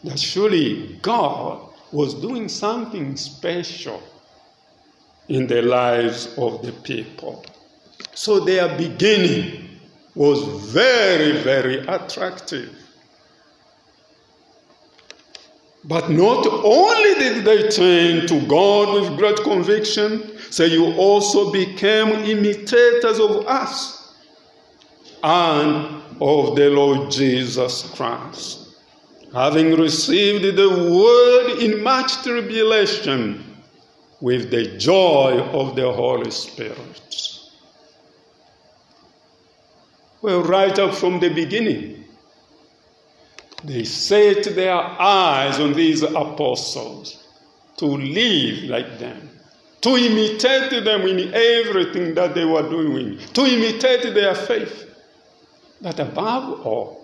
That 0.04 0.20
surely 0.20 1.00
God 1.02 1.73
was 1.94 2.16
doing 2.16 2.50
something 2.50 3.16
special 3.16 4.02
in 5.30 5.48
the 5.48 5.62
lives 5.62 6.36
of 6.38 6.62
the 6.64 6.72
people. 6.72 7.46
So 8.16 8.40
their 8.40 8.76
beginning 8.78 9.80
was 10.16 10.44
very, 10.72 11.42
very 11.44 11.80
attractive. 11.88 12.76
But 15.86 16.10
not 16.10 16.48
only 16.48 17.14
did 17.16 17.46
they 17.46 17.70
turn 17.70 18.28
to 18.28 18.48
God 18.48 19.02
with 19.02 19.18
great 19.18 19.38
conviction, 19.44 20.38
so 20.50 20.64
you 20.64 20.94
also 20.94 21.52
became 21.52 22.10
imitators 22.26 23.20
of 23.20 23.46
us 23.48 24.16
and 25.22 26.02
of 26.22 26.56
the 26.56 26.70
Lord 26.70 27.12
Jesus 27.12 27.84
Christ. 27.96 28.63
Having 29.34 29.78
received 29.78 30.56
the 30.56 30.70
word 30.70 31.60
in 31.60 31.82
much 31.82 32.22
tribulation 32.22 33.44
with 34.22 34.52
the 34.52 34.78
joy 34.78 35.40
of 35.52 35.76
the 35.76 35.92
Holy 35.92 36.30
Spirit. 36.30 37.40
Well, 40.22 40.44
right 40.44 40.78
up 40.78 40.94
from 40.94 41.20
the 41.20 41.30
beginning, 41.30 42.06
they 43.64 43.84
set 43.84 44.56
their 44.56 44.76
eyes 44.76 45.60
on 45.60 45.74
these 45.74 46.04
apostles 46.04 47.28
to 47.78 47.86
live 47.86 48.64
like 48.66 49.00
them, 49.00 49.30
to 49.82 49.98
imitate 49.98 50.86
them 50.86 51.02
in 51.02 51.34
everything 51.34 52.14
that 52.14 52.36
they 52.36 52.46
were 52.46 52.70
doing, 52.70 53.18
to 53.34 53.46
imitate 53.46 54.14
their 54.14 54.36
faith. 54.36 54.96
That 55.82 56.00
above 56.00 56.66
all, 56.66 57.03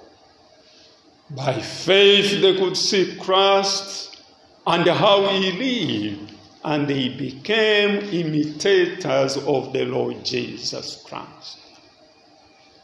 by 1.32 1.60
faith 1.62 2.42
they 2.42 2.58
could 2.58 2.76
see 2.76 3.16
Christ 3.20 4.22
and 4.66 4.88
how 4.88 5.28
he 5.30 5.52
lived, 5.52 6.34
and 6.64 6.88
they 6.88 7.10
became 7.10 8.04
imitators 8.12 9.38
of 9.38 9.74
the 9.74 9.86
Lord 9.86 10.24
Jesus 10.26 11.04
Christ. 11.08 11.58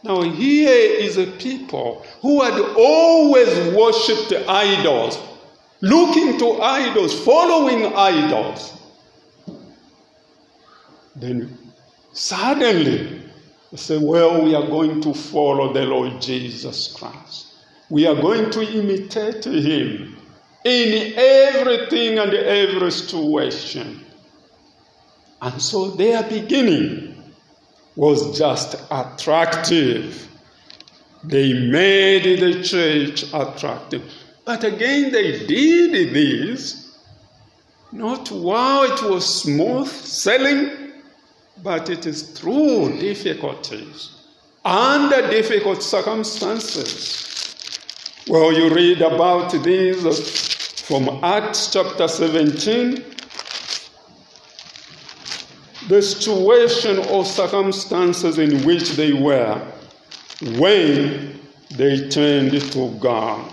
Now, 0.04 0.22
here 0.22 0.70
is 0.70 1.18
a 1.18 1.26
people 1.26 2.06
who 2.22 2.44
had 2.44 2.60
always 2.78 3.76
worshipped 3.76 4.32
idols, 4.48 5.20
looking 5.82 6.38
to 6.38 6.62
idols, 6.62 7.20
following 7.26 7.94
idols. 7.96 8.80
Then 11.16 11.58
suddenly 12.14 13.22
they 13.72 13.78
say, 13.78 13.98
Well, 13.98 14.44
we 14.44 14.54
are 14.54 14.68
going 14.68 15.02
to 15.02 15.14
follow 15.14 15.74
the 15.74 15.86
Lord 15.86 16.22
Jesus 16.22 16.94
Christ. 16.94 17.55
We 17.90 18.08
are 18.08 18.16
going 18.16 18.50
to 18.52 18.62
imitate 18.62 19.46
him 19.46 20.18
in 20.64 21.14
everything 21.16 22.18
and 22.18 22.34
every 22.34 22.92
situation. 22.92 24.04
And 25.42 25.62
so 25.62 25.92
their 25.92 26.24
beginning 26.24 27.16
was 27.96 28.38
just 28.38 28.76
attractive. 28.90 30.28
They 31.24 31.54
made 31.54 32.40
the 32.40 32.64
church 32.64 33.24
attractive. 33.34 34.12
But 34.44 34.64
again, 34.64 35.12
they 35.12 35.46
did 35.46 36.14
this 36.14 36.86
not 37.92 38.30
while 38.32 38.84
it 38.84 39.02
was 39.04 39.42
smooth 39.42 39.88
sailing, 39.88 40.92
but 41.64 41.90
it 41.90 42.06
is 42.06 42.38
through 42.38 43.00
difficulties, 43.00 44.12
under 44.64 45.30
difficult 45.30 45.82
circumstances. 45.82 47.25
Well, 48.28 48.52
you 48.52 48.74
read 48.74 49.04
about 49.04 49.52
this 49.52 50.82
from 50.82 51.24
Acts 51.24 51.72
chapter 51.72 52.08
17. 52.08 53.06
The 55.88 56.02
situation 56.02 56.98
or 57.10 57.24
circumstances 57.24 58.40
in 58.40 58.64
which 58.66 58.94
they 58.94 59.14
were 59.14 59.62
when 60.58 61.40
they 61.70 62.10
turned 62.10 62.60
to 62.72 62.90
God. 63.00 63.48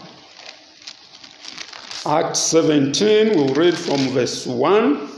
Acts 2.06 2.38
17, 2.38 3.36
we'll 3.36 3.54
read 3.54 3.76
from 3.76 4.08
verse 4.08 4.46
1 4.46 5.08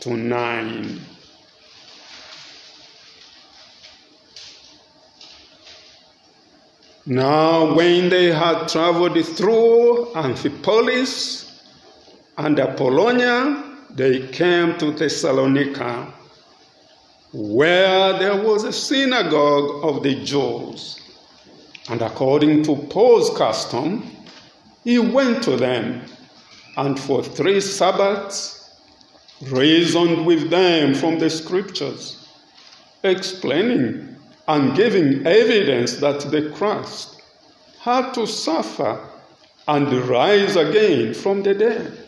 to 0.00 0.16
9. 0.16 1.00
Now, 7.04 7.74
when 7.74 8.10
they 8.10 8.30
had 8.30 8.68
traveled 8.68 9.24
through 9.26 10.12
Amphipolis 10.14 11.60
and 12.38 12.60
Apollonia, 12.60 13.64
they 13.90 14.28
came 14.28 14.78
to 14.78 14.92
Thessalonica, 14.92 16.14
where 17.32 18.12
there 18.20 18.40
was 18.40 18.62
a 18.62 18.72
synagogue 18.72 19.84
of 19.84 20.04
the 20.04 20.14
Jews. 20.24 21.00
And 21.88 22.02
according 22.02 22.62
to 22.64 22.76
Paul's 22.76 23.36
custom, 23.36 24.08
he 24.84 25.00
went 25.00 25.42
to 25.42 25.56
them 25.56 26.02
and 26.76 26.98
for 26.98 27.24
three 27.24 27.60
Sabbaths 27.60 28.70
reasoned 29.42 30.24
with 30.24 30.50
them 30.50 30.94
from 30.94 31.18
the 31.18 31.28
scriptures, 31.28 32.28
explaining 33.02 34.11
and 34.48 34.76
giving 34.76 35.26
evidence 35.26 35.96
that 35.96 36.20
the 36.30 36.50
Christ 36.50 37.22
had 37.80 38.12
to 38.14 38.26
suffer 38.26 39.00
and 39.68 39.92
rise 40.08 40.56
again 40.56 41.14
from 41.14 41.42
the 41.42 41.54
dead. 41.54 41.98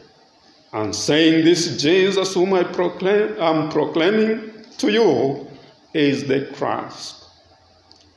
And 0.73 0.95
saying, 0.95 1.45
This 1.45 1.81
Jesus 1.81 2.35
whom 2.35 2.55
I 2.55 2.65
proclaim, 2.65 3.37
am 3.41 3.71
proclaiming 3.71 4.65
to 4.79 4.91
you 4.91 5.47
is 5.93 6.25
the 6.27 6.47
Christ. 6.55 7.25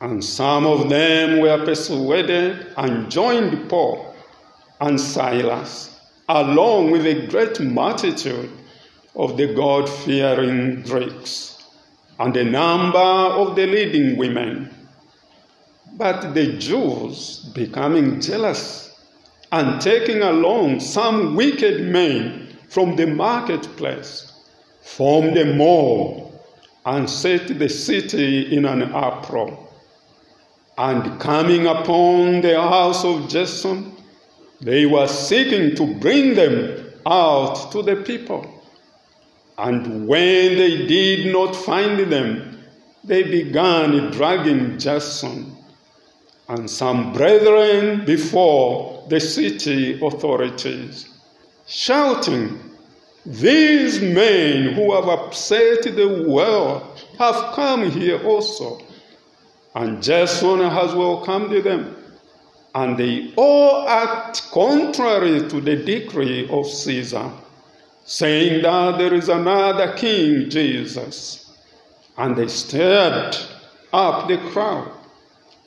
And 0.02 0.24
some 0.24 0.66
of 0.66 0.90
them 0.90 1.40
were 1.40 1.64
persuaded 1.64 2.74
and 2.78 3.12
joined 3.12 3.70
Paul 3.70 4.16
and 4.82 5.00
Silas, 5.00 6.00
along 6.30 6.92
with 6.92 7.06
a 7.06 7.28
great 7.28 7.60
multitude 7.60 8.50
of 9.16 9.38
the 9.38 9.54
God 9.54 9.88
fearing 9.88 10.82
Greeks 10.82 11.57
and 12.20 12.36
a 12.36 12.44
number 12.44 12.98
of 12.98 13.56
the 13.56 13.68
leading 13.68 14.18
women. 14.18 14.74
But 15.94 16.34
the 16.34 16.58
Jews, 16.58 17.50
becoming 17.54 18.22
jealous 18.22 19.00
and 19.52 19.82
taking 19.82 20.22
along 20.22 20.80
some 20.80 21.36
wicked 21.36 21.82
men 21.82 22.56
from 22.70 22.96
the 22.96 23.08
marketplace, 23.08 24.32
formed 24.82 25.38
a 25.38 25.54
mob 25.56 26.32
and 26.86 27.10
set 27.10 27.48
the 27.60 27.70
city 27.70 28.56
in 28.56 28.66
an 28.66 28.84
uproar. 28.84 29.68
And 30.78 31.20
coming 31.20 31.66
upon 31.66 32.42
the 32.42 32.62
house 32.62 33.04
of 33.04 33.28
Jason, 33.28 33.94
they 34.62 34.86
were 34.86 35.08
seeking 35.08 35.76
to 35.76 35.96
bring 35.96 36.36
them 36.36 36.94
out 37.06 37.72
to 37.72 37.82
the 37.82 37.98
people. 37.98 38.57
And 39.58 40.08
when 40.08 40.56
they 40.56 40.86
did 40.86 41.34
not 41.34 41.56
find 41.56 42.12
them, 42.12 42.60
they 43.04 43.24
began 43.24 44.12
dragging 44.12 44.78
Jason 44.78 45.56
and 46.48 46.70
some 46.70 47.12
brethren 47.14 48.06
before 48.06 49.06
the 49.10 49.20
city 49.20 50.00
authorities, 50.06 51.10
shouting, 51.66 52.60
These 53.26 54.02
men 54.02 54.74
who 54.74 54.94
have 54.94 55.08
upset 55.10 55.84
the 55.84 56.26
world 56.28 57.06
have 57.18 57.56
come 57.56 57.90
here 57.90 58.24
also. 58.24 58.82
And 59.74 60.02
Jason 60.04 60.60
has 60.60 60.94
welcomed 60.94 61.64
them. 61.64 61.96
And 62.76 62.98
they 62.98 63.34
all 63.36 63.88
act 63.88 64.50
contrary 64.52 65.50
to 65.50 65.62
the 65.62 65.76
decree 65.78 66.48
of 66.50 66.68
Caesar 66.68 67.32
saying 68.08 68.62
that 68.64 68.98
there 68.98 69.14
is 69.14 69.28
another 69.28 69.94
king, 69.94 70.50
Jesus. 70.50 71.52
And 72.18 72.36
they 72.36 72.48
stirred 72.48 73.36
up 73.92 74.30
the 74.30 74.38
crowd 74.50 74.92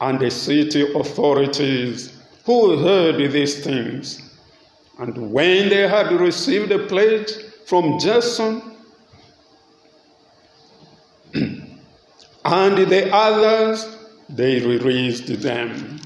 and 0.00 0.18
the 0.18 0.30
city 0.30 0.90
authorities 0.94 2.18
who 2.46 2.78
heard 2.78 3.30
these 3.30 3.62
things. 3.62 4.38
And 4.98 5.30
when 5.32 5.68
they 5.68 5.86
had 5.86 6.12
received 6.12 6.72
a 6.72 6.86
pledge 6.86 7.30
from 7.66 7.98
Jason 8.00 8.62
and 11.34 11.68
the 12.44 13.14
others, 13.14 13.98
they 14.30 14.60
released 14.60 15.42
them. 15.42 16.00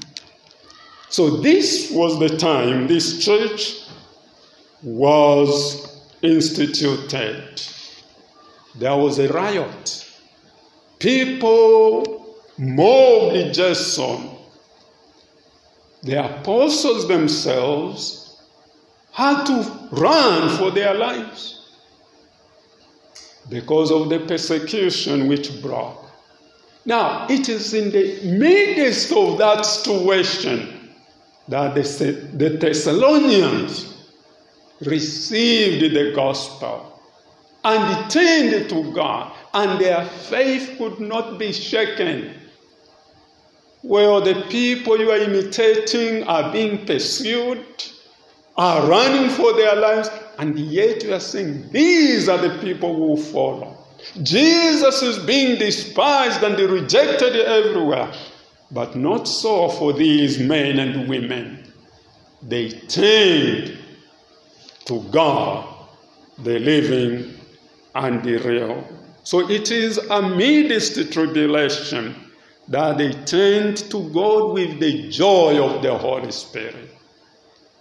So, 1.09 1.37
this 1.37 1.91
was 1.91 2.19
the 2.19 2.37
time 2.37 2.87
this 2.87 3.23
church 3.23 3.83
was 4.83 5.94
instituted. 6.21 7.61
There 8.75 8.95
was 8.95 9.19
a 9.19 9.27
riot. 9.29 10.11
People 10.99 12.35
mobbed 12.57 13.53
Jason. 13.53 14.29
The 16.03 16.23
apostles 16.23 17.07
themselves 17.07 18.41
had 19.11 19.45
to 19.45 19.87
run 19.91 20.57
for 20.57 20.71
their 20.71 20.93
lives 20.93 21.55
because 23.49 23.91
of 23.91 24.09
the 24.09 24.19
persecution 24.19 25.27
which 25.27 25.61
broke. 25.61 26.03
Now, 26.85 27.25
it 27.29 27.49
is 27.49 27.73
in 27.73 27.91
the 27.91 28.19
midst 28.37 29.11
of 29.11 29.37
that 29.39 29.65
situation 29.65 30.91
that 31.47 31.75
the, 31.75 32.11
the 32.33 32.49
Thessalonians 32.49 33.94
received 34.85 35.95
the 35.95 36.11
gospel 36.15 36.99
and 37.63 38.11
turned 38.11 38.69
to 38.69 38.91
God, 38.93 39.33
and 39.53 39.79
their 39.81 40.05
faith 40.05 40.75
could 40.77 40.99
not 40.99 41.39
be 41.39 41.51
shaken. 41.51 42.33
Well, 43.81 44.21
the 44.21 44.45
people 44.49 44.99
you 44.99 45.11
are 45.11 45.17
imitating 45.17 46.23
are 46.23 46.51
being 46.51 46.85
pursued, 46.85 47.63
are 48.57 48.87
running 48.87 49.29
for 49.29 49.53
their 49.53 49.75
lives, 49.75 50.09
and 50.37 50.57
yet 50.57 51.03
you 51.03 51.13
are 51.13 51.19
saying 51.19 51.69
these 51.71 52.29
are 52.29 52.37
the 52.37 52.57
people 52.59 52.95
who 52.95 53.21
follow. 53.21 53.77
Jesus 54.21 55.01
is 55.01 55.17
being 55.19 55.57
despised 55.57 56.43
and 56.43 56.57
rejected 56.59 57.35
everywhere, 57.35 58.13
but 58.71 58.95
not 58.95 59.27
so 59.27 59.69
for 59.69 59.93
these 59.93 60.39
men 60.39 60.79
and 60.79 61.09
women. 61.09 61.71
They 62.43 62.69
turned 62.69 63.74
to 64.85 65.01
God, 65.11 65.67
the 66.39 66.59
living 66.59 67.33
and 67.93 68.23
the 68.23 68.37
real. 68.37 68.87
So 69.23 69.49
it 69.49 69.71
is 69.71 69.97
amidst 69.97 71.11
tribulation 71.11 72.15
that 72.67 72.97
they 72.97 73.11
turned 73.25 73.77
to 73.89 74.09
God 74.09 74.53
with 74.53 74.79
the 74.79 75.09
joy 75.09 75.63
of 75.63 75.81
the 75.81 75.97
Holy 75.97 76.31
Spirit. 76.31 76.91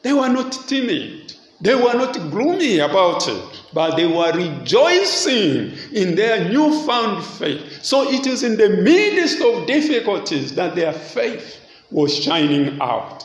They 0.02 0.12
were 0.12 0.28
not 0.28 0.52
timid. 0.66 1.34
They 1.60 1.74
were 1.74 1.94
not 1.94 2.14
gloomy 2.30 2.78
about 2.80 3.26
it, 3.28 3.62
but 3.72 3.96
they 3.96 4.06
were 4.06 4.32
rejoicing 4.32 5.72
in 5.92 6.14
their 6.14 6.48
newfound 6.50 7.24
faith. 7.24 7.82
So 7.82 8.10
it 8.10 8.26
is 8.26 8.42
in 8.42 8.56
the 8.56 8.68
midst 8.68 9.40
of 9.40 9.66
difficulties 9.66 10.54
that 10.56 10.74
their 10.74 10.92
faith 10.92 11.60
was 11.90 12.14
shining 12.14 12.78
out 12.80 13.24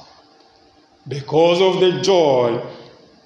because 1.08 1.60
of 1.62 1.82
the 1.82 2.02
joy 2.02 2.62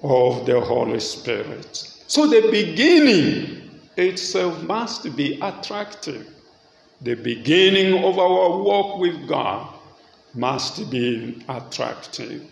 of 0.03 0.45
the 0.45 0.59
Holy 0.59 0.99
Spirit. 0.99 1.75
So 2.07 2.27
the 2.27 2.49
beginning 2.51 3.79
itself 3.95 4.61
must 4.63 5.15
be 5.15 5.39
attractive. 5.41 6.29
The 7.01 7.15
beginning 7.15 8.03
of 8.03 8.19
our 8.19 8.61
walk 8.61 8.99
with 8.99 9.27
God 9.27 9.73
must 10.33 10.89
be 10.91 11.43
attractive. 11.47 12.43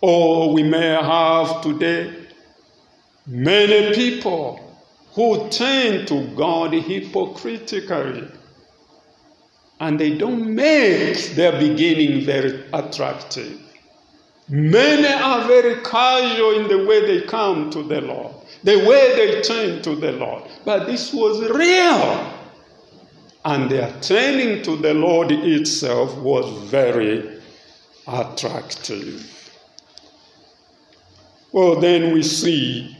Or 0.00 0.52
we 0.52 0.62
may 0.62 0.94
have 0.94 1.60
today 1.60 2.14
many 3.26 3.94
people 3.94 4.60
who 5.14 5.48
turn 5.48 6.06
to 6.06 6.24
God 6.36 6.72
hypocritically. 6.72 8.28
And 9.80 9.98
they 9.98 10.16
don't 10.16 10.54
make 10.54 11.34
their 11.34 11.52
beginning 11.52 12.24
very 12.24 12.64
attractive. 12.72 13.67
Many 14.48 15.06
are 15.06 15.46
very 15.46 15.82
casual 15.82 16.60
in 16.60 16.68
the 16.68 16.86
way 16.86 17.06
they 17.06 17.26
come 17.26 17.70
to 17.70 17.82
the 17.82 18.00
Lord, 18.00 18.34
the 18.64 18.76
way 18.78 19.14
they 19.14 19.42
turn 19.42 19.82
to 19.82 19.94
the 19.94 20.12
Lord. 20.12 20.44
But 20.64 20.86
this 20.86 21.12
was 21.12 21.40
real. 21.50 22.34
And 23.44 23.70
their 23.70 23.92
turning 24.00 24.62
to 24.62 24.76
the 24.76 24.94
Lord 24.94 25.30
itself 25.32 26.16
was 26.16 26.50
very 26.70 27.40
attractive. 28.06 29.34
Well, 31.52 31.80
then 31.80 32.12
we 32.12 32.22
see 32.22 32.96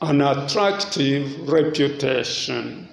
an 0.00 0.20
attractive 0.20 1.48
reputation. 1.48 2.88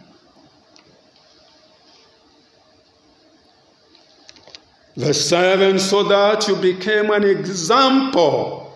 Verse 4.96 5.28
7 5.28 5.78
so 5.78 6.04
that 6.04 6.48
you 6.48 6.56
became 6.56 7.12
an 7.12 7.24
example 7.24 8.72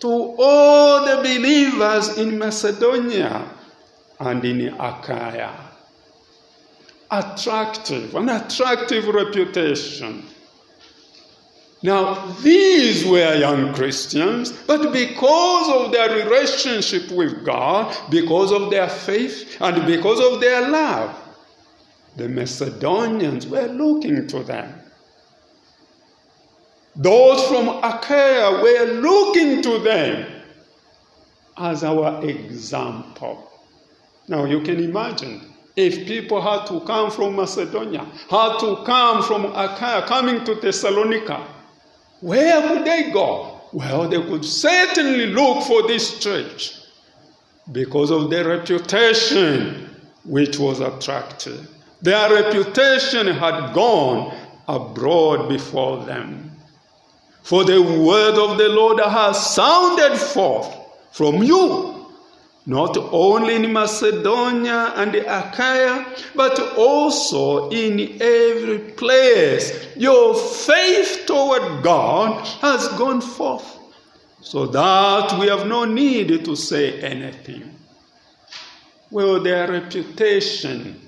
to 0.00 0.34
all 0.38 1.06
the 1.06 1.22
believers 1.22 2.18
in 2.18 2.38
Macedonia 2.38 3.48
and 4.20 4.44
in 4.44 4.74
Achaia. 4.74 5.70
Attractive, 7.10 8.14
an 8.14 8.28
attractive 8.28 9.08
reputation. 9.08 10.24
Now, 11.82 12.26
these 12.42 13.04
were 13.06 13.34
young 13.34 13.74
Christians, 13.74 14.52
but 14.52 14.92
because 14.92 15.68
of 15.68 15.92
their 15.92 16.24
relationship 16.24 17.10
with 17.10 17.44
God, 17.44 17.94
because 18.10 18.52
of 18.52 18.70
their 18.70 18.88
faith, 18.88 19.58
and 19.60 19.86
because 19.86 20.18
of 20.18 20.40
their 20.40 20.68
love, 20.68 21.14
the 22.16 22.28
Macedonians 22.28 23.46
were 23.46 23.66
looking 23.66 24.26
to 24.28 24.42
them. 24.42 24.83
Those 26.96 27.46
from 27.48 27.68
Achaia 27.82 28.62
were 28.62 29.00
looking 29.00 29.62
to 29.62 29.78
them 29.80 30.42
as 31.56 31.82
our 31.82 32.24
example. 32.24 33.50
Now, 34.28 34.44
you 34.44 34.60
can 34.60 34.82
imagine 34.82 35.40
if 35.76 36.06
people 36.06 36.40
had 36.40 36.66
to 36.66 36.80
come 36.80 37.10
from 37.10 37.36
Macedonia, 37.36 38.04
had 38.30 38.58
to 38.60 38.82
come 38.86 39.22
from 39.22 39.46
Achaia, 39.46 40.06
coming 40.06 40.44
to 40.44 40.54
Thessalonica, 40.54 41.46
where 42.20 42.62
could 42.68 42.84
they 42.84 43.10
go? 43.10 43.60
Well, 43.72 44.08
they 44.08 44.22
could 44.22 44.44
certainly 44.44 45.26
look 45.26 45.64
for 45.64 45.86
this 45.88 46.20
church 46.20 46.76
because 47.72 48.12
of 48.12 48.30
their 48.30 48.46
reputation, 48.46 49.90
which 50.24 50.58
was 50.60 50.78
attractive. 50.78 51.68
Their 52.02 52.32
reputation 52.32 53.26
had 53.26 53.72
gone 53.74 54.36
abroad 54.68 55.48
before 55.48 56.04
them. 56.04 56.53
For 57.44 57.62
the 57.62 57.80
word 57.80 58.36
of 58.36 58.58
the 58.58 58.68
Lord 58.70 58.98
has 59.00 59.54
sounded 59.54 60.16
forth 60.18 60.74
from 61.12 61.42
you 61.42 61.94
not 62.66 62.96
only 62.96 63.56
in 63.56 63.72
Macedonia 63.72 64.94
and 64.96 65.14
Achaia, 65.14 66.06
but 66.34 66.58
also 66.76 67.68
in 67.68 68.16
every 68.20 68.78
place. 68.92 69.86
Your 69.96 70.34
faith 70.34 71.24
toward 71.26 71.82
God 71.82 72.46
has 72.62 72.88
gone 72.96 73.20
forth, 73.20 73.78
so 74.40 74.66
that 74.66 75.38
we 75.38 75.48
have 75.48 75.66
no 75.66 75.84
need 75.84 76.44
to 76.44 76.56
say 76.56 77.00
anything. 77.02 77.76
Well, 79.10 79.40
their 79.40 79.70
reputation 79.70 81.00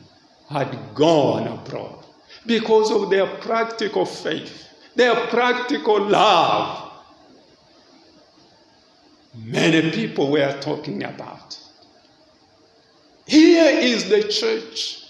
had 0.50 0.94
gone 0.94 1.48
abroad 1.48 2.04
because 2.44 2.90
of 2.90 3.08
their 3.08 3.26
practical 3.38 4.04
faith, 4.04 4.65
their 4.96 5.14
practical 5.28 6.00
love 6.00 6.86
many 9.44 9.90
people 9.90 10.30
were 10.30 10.58
talking 10.60 11.04
about. 11.04 11.58
Here 13.26 13.78
is 13.78 14.08
the 14.08 14.22
church 14.22 15.02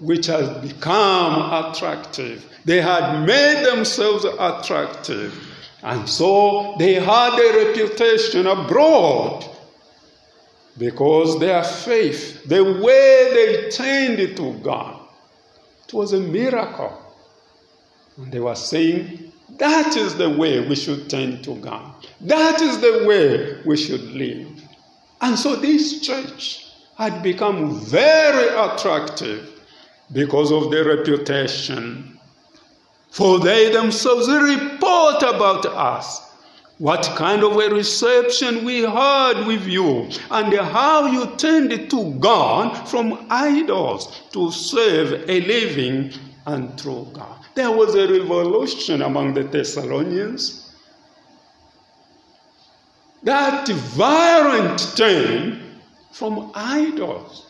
which 0.00 0.26
has 0.26 0.48
become 0.58 1.64
attractive. 1.64 2.44
They 2.64 2.80
had 2.80 3.24
made 3.24 3.64
themselves 3.64 4.24
attractive. 4.24 5.34
And 5.82 6.08
so 6.08 6.76
they 6.78 6.94
had 6.94 7.38
a 7.38 7.66
reputation 7.66 8.46
abroad 8.46 9.44
because 10.76 11.38
their 11.38 11.64
faith, 11.64 12.44
the 12.44 12.62
way 12.62 13.30
they 13.32 13.70
turned 13.70 14.36
to 14.36 14.52
God, 14.62 15.00
it 15.86 15.94
was 15.94 16.12
a 16.12 16.20
miracle. 16.20 17.07
And 18.18 18.32
they 18.32 18.40
were 18.40 18.54
saying, 18.54 19.32
that 19.58 19.96
is 19.96 20.16
the 20.16 20.28
way 20.28 20.66
we 20.68 20.74
should 20.76 21.08
turn 21.08 21.42
to 21.42 21.54
God. 21.56 22.06
That 22.20 22.60
is 22.60 22.80
the 22.80 23.04
way 23.06 23.60
we 23.64 23.76
should 23.76 24.02
live. 24.12 24.48
And 25.20 25.38
so 25.38 25.56
this 25.56 26.00
church 26.00 26.66
had 26.96 27.22
become 27.22 27.80
very 27.80 28.48
attractive 28.48 29.62
because 30.12 30.52
of 30.52 30.70
their 30.70 30.84
reputation. 30.84 32.18
For 33.10 33.38
they 33.38 33.72
themselves 33.72 34.28
report 34.28 35.22
about 35.22 35.66
us 35.66 36.28
what 36.78 37.02
kind 37.16 37.42
of 37.42 37.56
a 37.56 37.70
reception 37.70 38.64
we 38.64 38.82
had 38.82 39.46
with 39.46 39.66
you 39.66 40.08
and 40.30 40.54
how 40.54 41.06
you 41.06 41.26
turned 41.36 41.90
to 41.90 42.14
God 42.20 42.88
from 42.88 43.26
idols 43.30 44.22
to 44.32 44.52
serve 44.52 45.28
a 45.28 45.40
living 45.40 46.12
and 46.46 46.78
true 46.78 47.08
God. 47.12 47.38
There 47.58 47.72
was 47.72 47.96
a 47.96 48.06
revolution 48.06 49.02
among 49.02 49.34
the 49.34 49.42
Thessalonians. 49.42 50.76
That 53.24 53.68
violent 53.68 54.78
turn 54.96 55.80
from 56.12 56.52
idols 56.54 57.46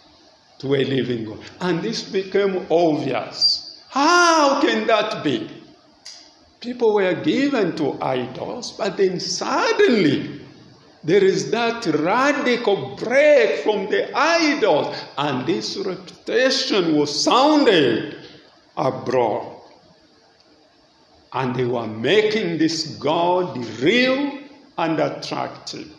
to 0.61 0.75
a 0.77 0.83
living 0.83 1.27
God. 1.27 1.41
And 1.61 1.83
this 1.83 2.03
became 2.05 2.67
obvious. 2.71 3.83
How 3.91 4.63
can 4.63 4.87
that 4.87 5.23
be? 5.23 5.47
People 6.61 6.95
were 6.95 7.13
given 7.13 7.77
to 7.77 7.99
idols, 8.01 8.73
but 8.73 8.97
then 8.97 9.21
suddenly 9.21 10.41
there 11.05 11.23
is 11.23 11.51
that 11.51 11.85
radical 11.85 12.97
break 12.97 13.59
from 13.59 13.91
the 13.91 14.11
idols, 14.17 14.97
and 15.19 15.47
this 15.47 15.77
reputation 15.77 16.97
was 16.97 17.13
sounded 17.23 18.17
abroad. 18.75 19.58
And 21.33 21.55
they 21.55 21.65
were 21.65 21.87
making 21.87 22.59
this 22.59 22.97
God 22.97 23.57
real 23.81 24.39
and 24.79 24.99
attractive. 24.99 25.93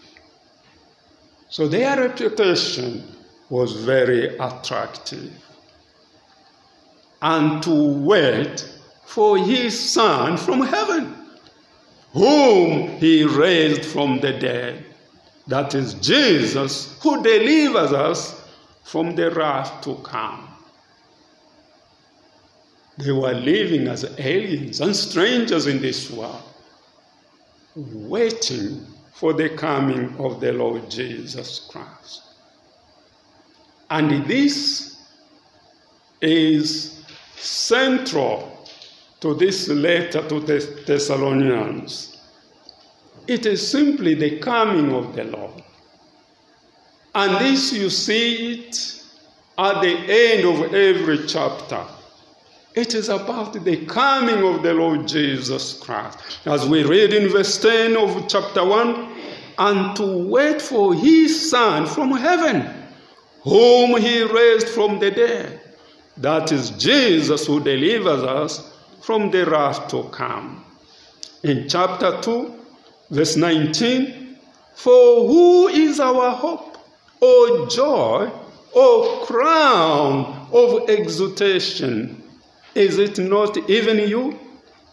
So 1.50 1.68
their 1.68 1.98
reputation 2.00 3.04
was 3.50 3.74
very 3.84 4.38
attractive. 4.38 5.32
And 7.22 7.62
to 7.64 7.74
wait 8.00 8.68
for 9.06 9.38
his 9.38 9.78
Son 9.78 10.38
from 10.38 10.62
heaven, 10.62 11.16
whom 12.14 12.90
he 12.98 13.24
raised 13.24 13.86
from 13.86 14.20
the 14.20 14.34
dead. 14.34 14.86
That 15.48 15.74
is 15.74 15.96
Jesus, 15.96 16.98
who 17.02 17.24
delivers 17.24 17.92
us 17.92 18.48
from 18.84 19.16
the 19.16 19.32
wrath 19.32 19.82
to 19.82 19.96
come. 19.96 20.49
They 23.00 23.14
were 23.14 23.34
living 23.34 23.88
as 23.88 24.04
aliens 24.20 24.82
and 24.82 24.94
strangers 24.94 25.68
in 25.68 25.82
this 25.82 26.12
world, 26.12 26.44
waiting 27.74 28.86
for 29.14 29.32
the 29.32 29.50
coming 29.52 30.14
of 30.18 30.42
the 30.42 30.52
Lord 30.52 30.92
Jesus 30.92 31.66
Christ. 31.72 32.24
And 33.90 34.26
this 34.26 35.02
is 36.20 37.06
central 37.38 38.68
to 39.22 39.34
this 39.34 39.70
letter 39.70 40.28
to 40.28 40.42
the 40.42 40.84
Thessalonians. 40.86 42.18
It 43.28 43.46
is 43.46 43.66
simply 43.66 44.14
the 44.14 44.40
coming 44.40 44.94
of 44.94 45.16
the 45.16 45.24
Lord. 45.24 45.64
And 47.16 47.46
this 47.46 47.72
you 47.72 47.90
see 47.90 48.60
it 48.60 49.04
at 49.58 49.82
the 49.82 49.88
end 49.88 50.46
of 50.46 50.74
every 50.74 51.26
chapter. 51.26 51.86
It 52.80 52.94
is 52.94 53.10
about 53.10 53.52
the 53.66 53.86
coming 53.88 54.42
of 54.42 54.64
the 54.64 54.74
Lord 54.74 55.06
Jesus 55.06 55.74
Christ. 55.74 56.18
As 56.46 56.66
we 56.66 56.86
read 56.86 57.14
in 57.14 57.28
verse 57.28 57.62
10 57.62 57.98
of 57.98 58.30
chapter 58.30 58.64
1, 58.64 59.16
and 59.58 59.98
to 59.98 60.06
wait 60.06 60.62
for 60.62 60.94
his 60.94 61.50
Son 61.50 61.86
from 61.86 62.12
heaven, 62.12 62.74
whom 63.42 64.00
he 64.00 64.24
raised 64.24 64.70
from 64.70 64.98
the 64.98 65.12
dead. 65.12 65.60
That 66.16 66.54
is 66.54 66.70
Jesus 66.70 67.46
who 67.48 67.60
delivers 67.60 68.24
us 68.24 68.74
from 69.02 69.30
the 69.30 69.46
wrath 69.46 69.90
to 69.90 70.04
come. 70.04 70.64
In 71.44 71.68
chapter 71.68 72.22
2, 72.22 72.56
verse 73.10 73.36
19, 73.36 74.38
for 74.74 75.28
who 75.28 75.68
is 75.68 76.00
our 76.00 76.32
hope 76.32 76.78
O 77.22 77.68
joy, 77.70 78.32
O 78.74 79.26
crown 79.26 80.48
of 80.54 80.90
exultation. 80.90 82.19
Is 82.76 82.98
it 82.98 83.18
not 83.20 83.58
even 83.70 84.08
you? 84.08 84.40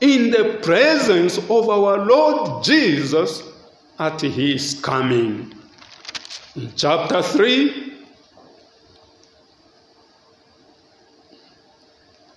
In 0.01 0.31
the 0.31 0.59
presence 0.62 1.39
of 1.39 1.68
our 1.68 2.05
Lord 2.05 2.64
Jesus 2.64 3.43
at 3.99 4.20
his 4.20 4.79
coming. 4.81 5.53
In 6.55 6.72
chapter 6.77 7.22
3, 7.22 7.87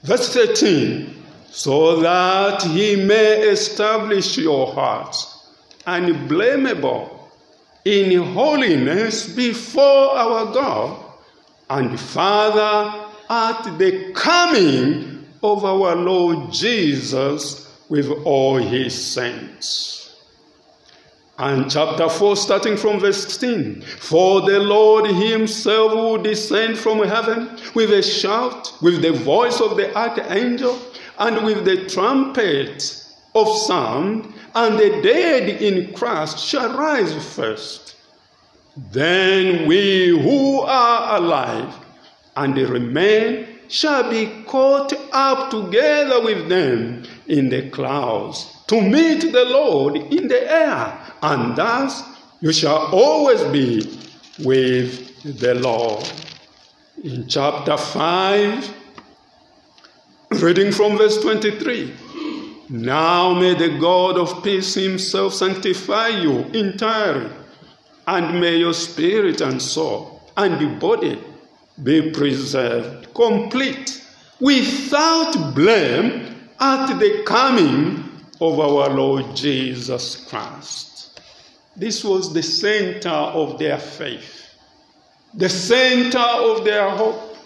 verse 0.04 0.34
13 0.34 1.16
so 1.52 2.00
that 2.02 2.62
he 2.64 2.96
may 2.96 3.42
establish 3.50 4.38
your 4.38 4.72
hearts 4.74 5.48
unblameable 5.86 7.30
in 7.86 8.22
holiness 8.34 9.28
before 9.34 10.16
our 10.16 10.54
God 10.54 11.06
and 11.70 12.00
Father 12.00 13.08
at 13.30 13.78
the 13.78 14.12
coming 14.14 15.09
of 15.42 15.66
our 15.66 15.96
Lord 15.96 16.52
Jesus 16.52 17.70
with 17.90 18.10
all 18.26 18.58
his 18.58 18.94
saints. 18.94 20.00
And 21.38 21.72
chapter 21.72 22.10
4, 22.10 22.36
starting 22.36 22.76
from 22.76 23.00
verse 23.00 23.24
16. 23.24 23.82
For 23.82 24.42
the 24.42 24.60
Lord 24.60 25.10
himself 25.10 25.94
will 25.94 26.22
descend 26.22 26.78
from 26.78 27.00
heaven 27.08 27.58
with 27.74 27.92
a 27.92 28.04
shout, 28.04 28.74
with 28.82 29.02
the 29.02 29.14
voice 29.14 29.62
of 29.62 29.78
the 29.78 29.96
archangel, 29.98 30.78
and 31.18 31.46
with 31.46 31.64
the 31.64 31.86
trumpet 31.88 33.06
of 33.36 33.48
sound, 33.60 34.34
and 34.54 34.78
the 34.78 35.02
dead 35.02 35.62
in 35.62 35.94
Christ 35.94 36.40
shall 36.40 36.78
rise 36.78 37.14
first. 37.36 37.96
Then 38.92 39.66
we 39.68 40.10
who 40.10 40.62
are 40.62 41.18
alive 41.18 41.74
and 42.36 42.58
remain 42.58 43.49
shall 43.70 44.10
be 44.10 44.44
caught 44.46 44.92
up 45.14 45.52
together 45.52 46.22
with 46.22 46.50
them 46.50 47.04
in 47.28 47.50
the 47.50 47.70
clouds 47.70 48.64
to 48.68 48.82
meet 48.82 49.32
the 49.32 49.46
Lord 49.46 49.96
in 49.96 50.28
the 50.28 50.52
air, 50.52 51.00
and 51.22 51.56
thus 51.56 52.04
you 52.42 52.52
shall 52.52 52.90
always 52.92 53.44
be 53.46 53.82
with 54.44 55.40
the 55.40 55.54
Lord. 55.56 56.12
In 57.04 57.28
chapter 57.28 57.78
5, 57.78 58.74
reading 60.42 60.72
from 60.72 60.98
verse 60.98 61.22
23. 61.22 61.94
Now 62.70 63.34
may 63.34 63.54
the 63.54 63.78
God 63.80 64.18
of 64.18 64.44
peace 64.44 64.74
himself 64.74 65.34
sanctify 65.34 66.08
you 66.08 66.40
entirely, 66.54 67.30
and 68.08 68.40
may 68.40 68.58
your 68.58 68.74
spirit 68.74 69.42
and 69.42 69.62
soul 69.62 70.22
and 70.36 70.60
your 70.60 70.80
body 70.80 71.20
be 71.84 72.12
preserved 72.12 73.14
complete, 73.14 74.06
without 74.40 75.54
blame, 75.54 76.36
at 76.60 77.00
the 77.00 77.24
coming 77.26 78.04
of 78.42 78.60
our 78.60 78.90
Lord 78.90 79.36
Jesus 79.36 80.28
Christ. 80.30 81.22
This 81.76 82.04
was 82.04 82.34
the 82.34 82.44
center 82.44 83.10
of 83.10 83.58
their 83.58 83.78
faith. 83.78 84.50
The 85.34 85.48
center 85.48 86.20
of 86.20 86.66
their 86.66 86.90
hope 86.90 87.38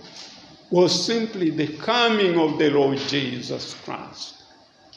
was 0.72 1.06
simply 1.06 1.52
the 1.52 1.78
coming 1.78 2.40
of 2.40 2.58
the 2.58 2.72
Lord 2.72 2.98
Jesus 2.98 3.76
Christ. 3.86 4.44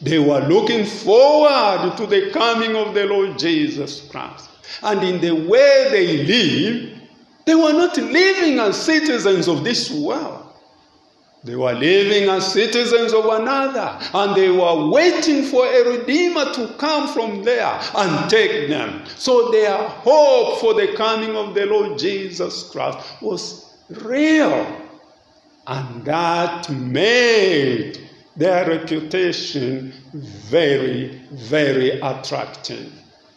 They 0.01 0.19
were 0.19 0.41
looking 0.41 0.85
forward 0.85 1.97
to 1.97 2.07
the 2.07 2.31
coming 2.31 2.77
of 2.77 2.95
the 2.95 3.07
Lord 3.07 3.39
Jesus 3.39 4.09
Christ. 4.09 4.49
And 4.83 5.03
in 5.03 5.21
the 5.21 5.35
way 5.35 5.89
they 5.91 6.25
lived, 6.25 6.96
they 7.47 7.55
were 7.55 7.73
not 7.73 7.97
living 7.97 8.59
as 8.59 8.77
citizens 8.77 9.49
of 9.49 9.65
this 9.65 9.91
world. 9.91 10.43
They 11.45 11.55
were 11.55 11.75
living 11.75 12.29
as 12.29 12.53
citizens 12.53 13.13
of 13.13 13.25
another, 13.27 13.97
and 14.13 14.35
they 14.35 14.51
were 14.51 14.91
waiting 14.91 15.45
for 15.45 15.65
a 15.65 15.97
Redeemer 15.97 16.53
to 16.55 16.75
come 16.77 17.07
from 17.15 17.45
there 17.45 17.81
and 17.95 18.29
take 18.29 18.69
them. 18.69 19.05
So 19.17 19.53
their 19.53 19.77
hope 19.77 20.59
for 20.59 20.75
the 20.75 20.95
coming 20.97 21.37
of 21.37 21.55
the 21.55 21.67
Lord 21.67 22.01
Jesus 22.01 22.69
Christ 22.71 22.99
was 23.23 23.77
real, 23.91 24.67
and 25.69 26.05
that 26.05 26.69
made 26.69 28.01
their 28.37 28.69
reputation 28.69 29.93
very, 30.13 31.23
very 31.31 32.01
attractive. 32.01 32.93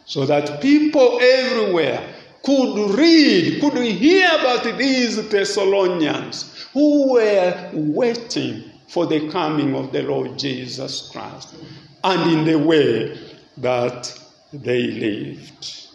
So 0.05 0.25
that 0.25 0.61
people 0.61 1.19
everywhere 1.21 2.15
could 2.43 2.95
read, 2.97 3.61
could 3.61 3.77
hear 3.77 4.27
about 4.39 4.77
these 4.77 5.29
Thessalonians 5.29 6.67
who 6.73 7.13
were 7.13 7.69
waiting 7.73 8.63
for 8.87 9.05
the 9.05 9.29
coming 9.29 9.75
of 9.75 9.91
the 9.91 10.03
Lord 10.03 10.37
Jesus 10.37 11.09
Christ 11.11 11.55
and 12.03 12.31
in 12.31 12.45
the 12.45 12.57
way 12.57 13.17
that 13.57 14.19
they 14.53 14.83
lived. 14.83 15.87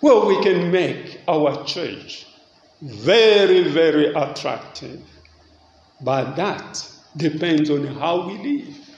Well, 0.00 0.26
we 0.26 0.42
can 0.42 0.70
make 0.70 1.20
our 1.28 1.64
church 1.64 2.26
very, 2.82 3.64
very 3.64 4.14
attractive, 4.14 5.02
but 6.00 6.34
that 6.36 6.88
depends 7.16 7.68
on 7.70 7.86
how 7.86 8.28
we 8.28 8.38
live. 8.38 8.89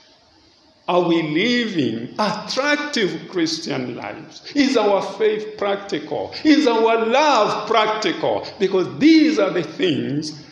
Are 0.93 1.09
we 1.09 1.23
living 1.23 2.15
attractive 2.19 3.27
Christian 3.31 3.97
lives? 3.97 4.53
Is 4.55 4.77
our 4.77 5.01
faith 5.01 5.57
practical? 5.57 6.35
Is 6.45 6.67
our 6.67 7.07
love 7.07 7.67
practical? 7.67 8.47
Because 8.59 8.99
these 8.99 9.39
are 9.39 9.49
the 9.49 9.63
things 9.63 10.45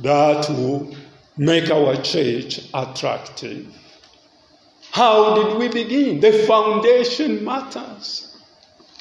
that 0.00 0.50
will 0.50 0.94
make 1.38 1.70
our 1.70 1.96
church 2.02 2.60
attractive. 2.74 3.74
How 4.90 5.34
did 5.34 5.56
we 5.56 5.68
begin? 5.68 6.20
The 6.20 6.44
foundation 6.46 7.42
matters. 7.42 8.36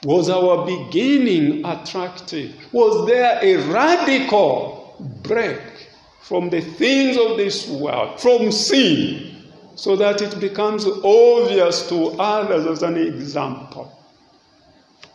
Was 0.05 0.29
our 0.29 0.65
beginning 0.65 1.65
attractive? 1.65 2.55
Was 2.71 3.05
there 3.05 3.37
a 3.41 3.57
radical 3.69 4.95
break 5.23 5.89
from 6.21 6.49
the 6.49 6.61
things 6.61 7.17
of 7.17 7.35
this 7.35 7.67
world, 7.67 8.21
from 8.21 8.49
sin, 8.49 9.34
so 9.75 9.95
that 9.95 10.21
it 10.21 10.39
becomes 10.39 10.85
obvious 11.03 11.87
to 11.89 12.11
others 12.19 12.65
as 12.65 12.83
an 12.83 12.97
example? 12.97 13.91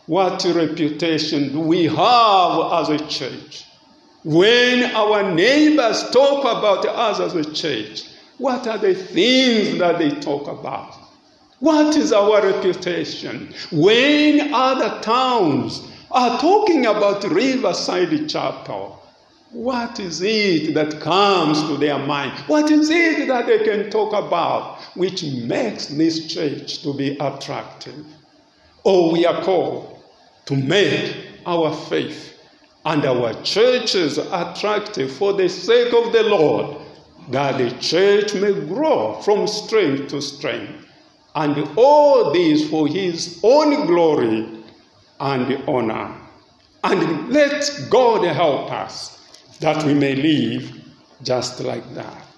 What 0.05 0.43
reputation 0.45 1.51
do 1.51 1.59
we 1.59 1.85
have 1.85 2.71
as 2.73 2.89
a 2.89 3.05
church? 3.07 3.65
When 4.23 4.83
our 4.95 5.31
neighbors 5.33 6.09
talk 6.11 6.41
about 6.41 6.85
us 6.85 7.19
as 7.19 7.35
a 7.35 7.53
church, 7.53 8.03
what 8.37 8.67
are 8.67 8.77
the 8.77 8.93
things 8.93 9.79
that 9.79 9.97
they 9.99 10.11
talk 10.19 10.47
about? 10.47 10.95
What 11.59 11.95
is 11.95 12.11
our 12.11 12.41
reputation? 12.41 13.53
When 13.71 14.53
other 14.53 14.99
towns 15.01 15.87
are 16.09 16.39
talking 16.39 16.85
about 16.87 17.23
Riverside 17.23 18.27
Chapel, 18.27 19.00
what 19.51 19.99
is 19.99 20.21
it 20.21 20.73
that 20.75 21.01
comes 21.01 21.61
to 21.63 21.75
their 21.75 21.99
mind? 21.99 22.31
What 22.47 22.71
is 22.71 22.89
it 22.89 23.27
that 23.27 23.47
they 23.47 23.59
can 23.63 23.89
talk 23.89 24.13
about 24.13 24.79
which 24.95 25.23
makes 25.23 25.87
this 25.87 26.27
church 26.33 26.81
to 26.83 26.93
be 26.93 27.17
attractive? 27.19 28.05
Oh, 28.85 29.11
we 29.11 29.25
are 29.25 29.43
called 29.43 30.01
to 30.45 30.55
make 30.55 31.15
our 31.45 31.75
faith 31.75 32.39
and 32.85 33.05
our 33.05 33.33
churches 33.43 34.17
attractive 34.17 35.11
for 35.11 35.33
the 35.33 35.49
sake 35.49 35.93
of 35.93 36.13
the 36.13 36.23
Lord, 36.23 36.77
that 37.29 37.57
the 37.57 37.71
church 37.79 38.33
may 38.33 38.53
grow 38.53 39.21
from 39.21 39.47
strength 39.47 40.07
to 40.09 40.21
strength. 40.21 40.87
And 41.35 41.69
all 41.77 42.31
this 42.31 42.69
for 42.69 42.87
his 42.87 43.39
own 43.43 43.85
glory 43.85 44.63
and 45.19 45.63
honor. 45.67 46.15
And 46.83 47.29
let 47.29 47.69
God 47.89 48.23
help 48.25 48.71
us 48.71 49.20
that 49.61 49.83
we 49.85 49.93
may 49.93 50.15
live 50.15 50.71
just 51.23 51.59
like 51.61 51.87
that. 51.93 52.30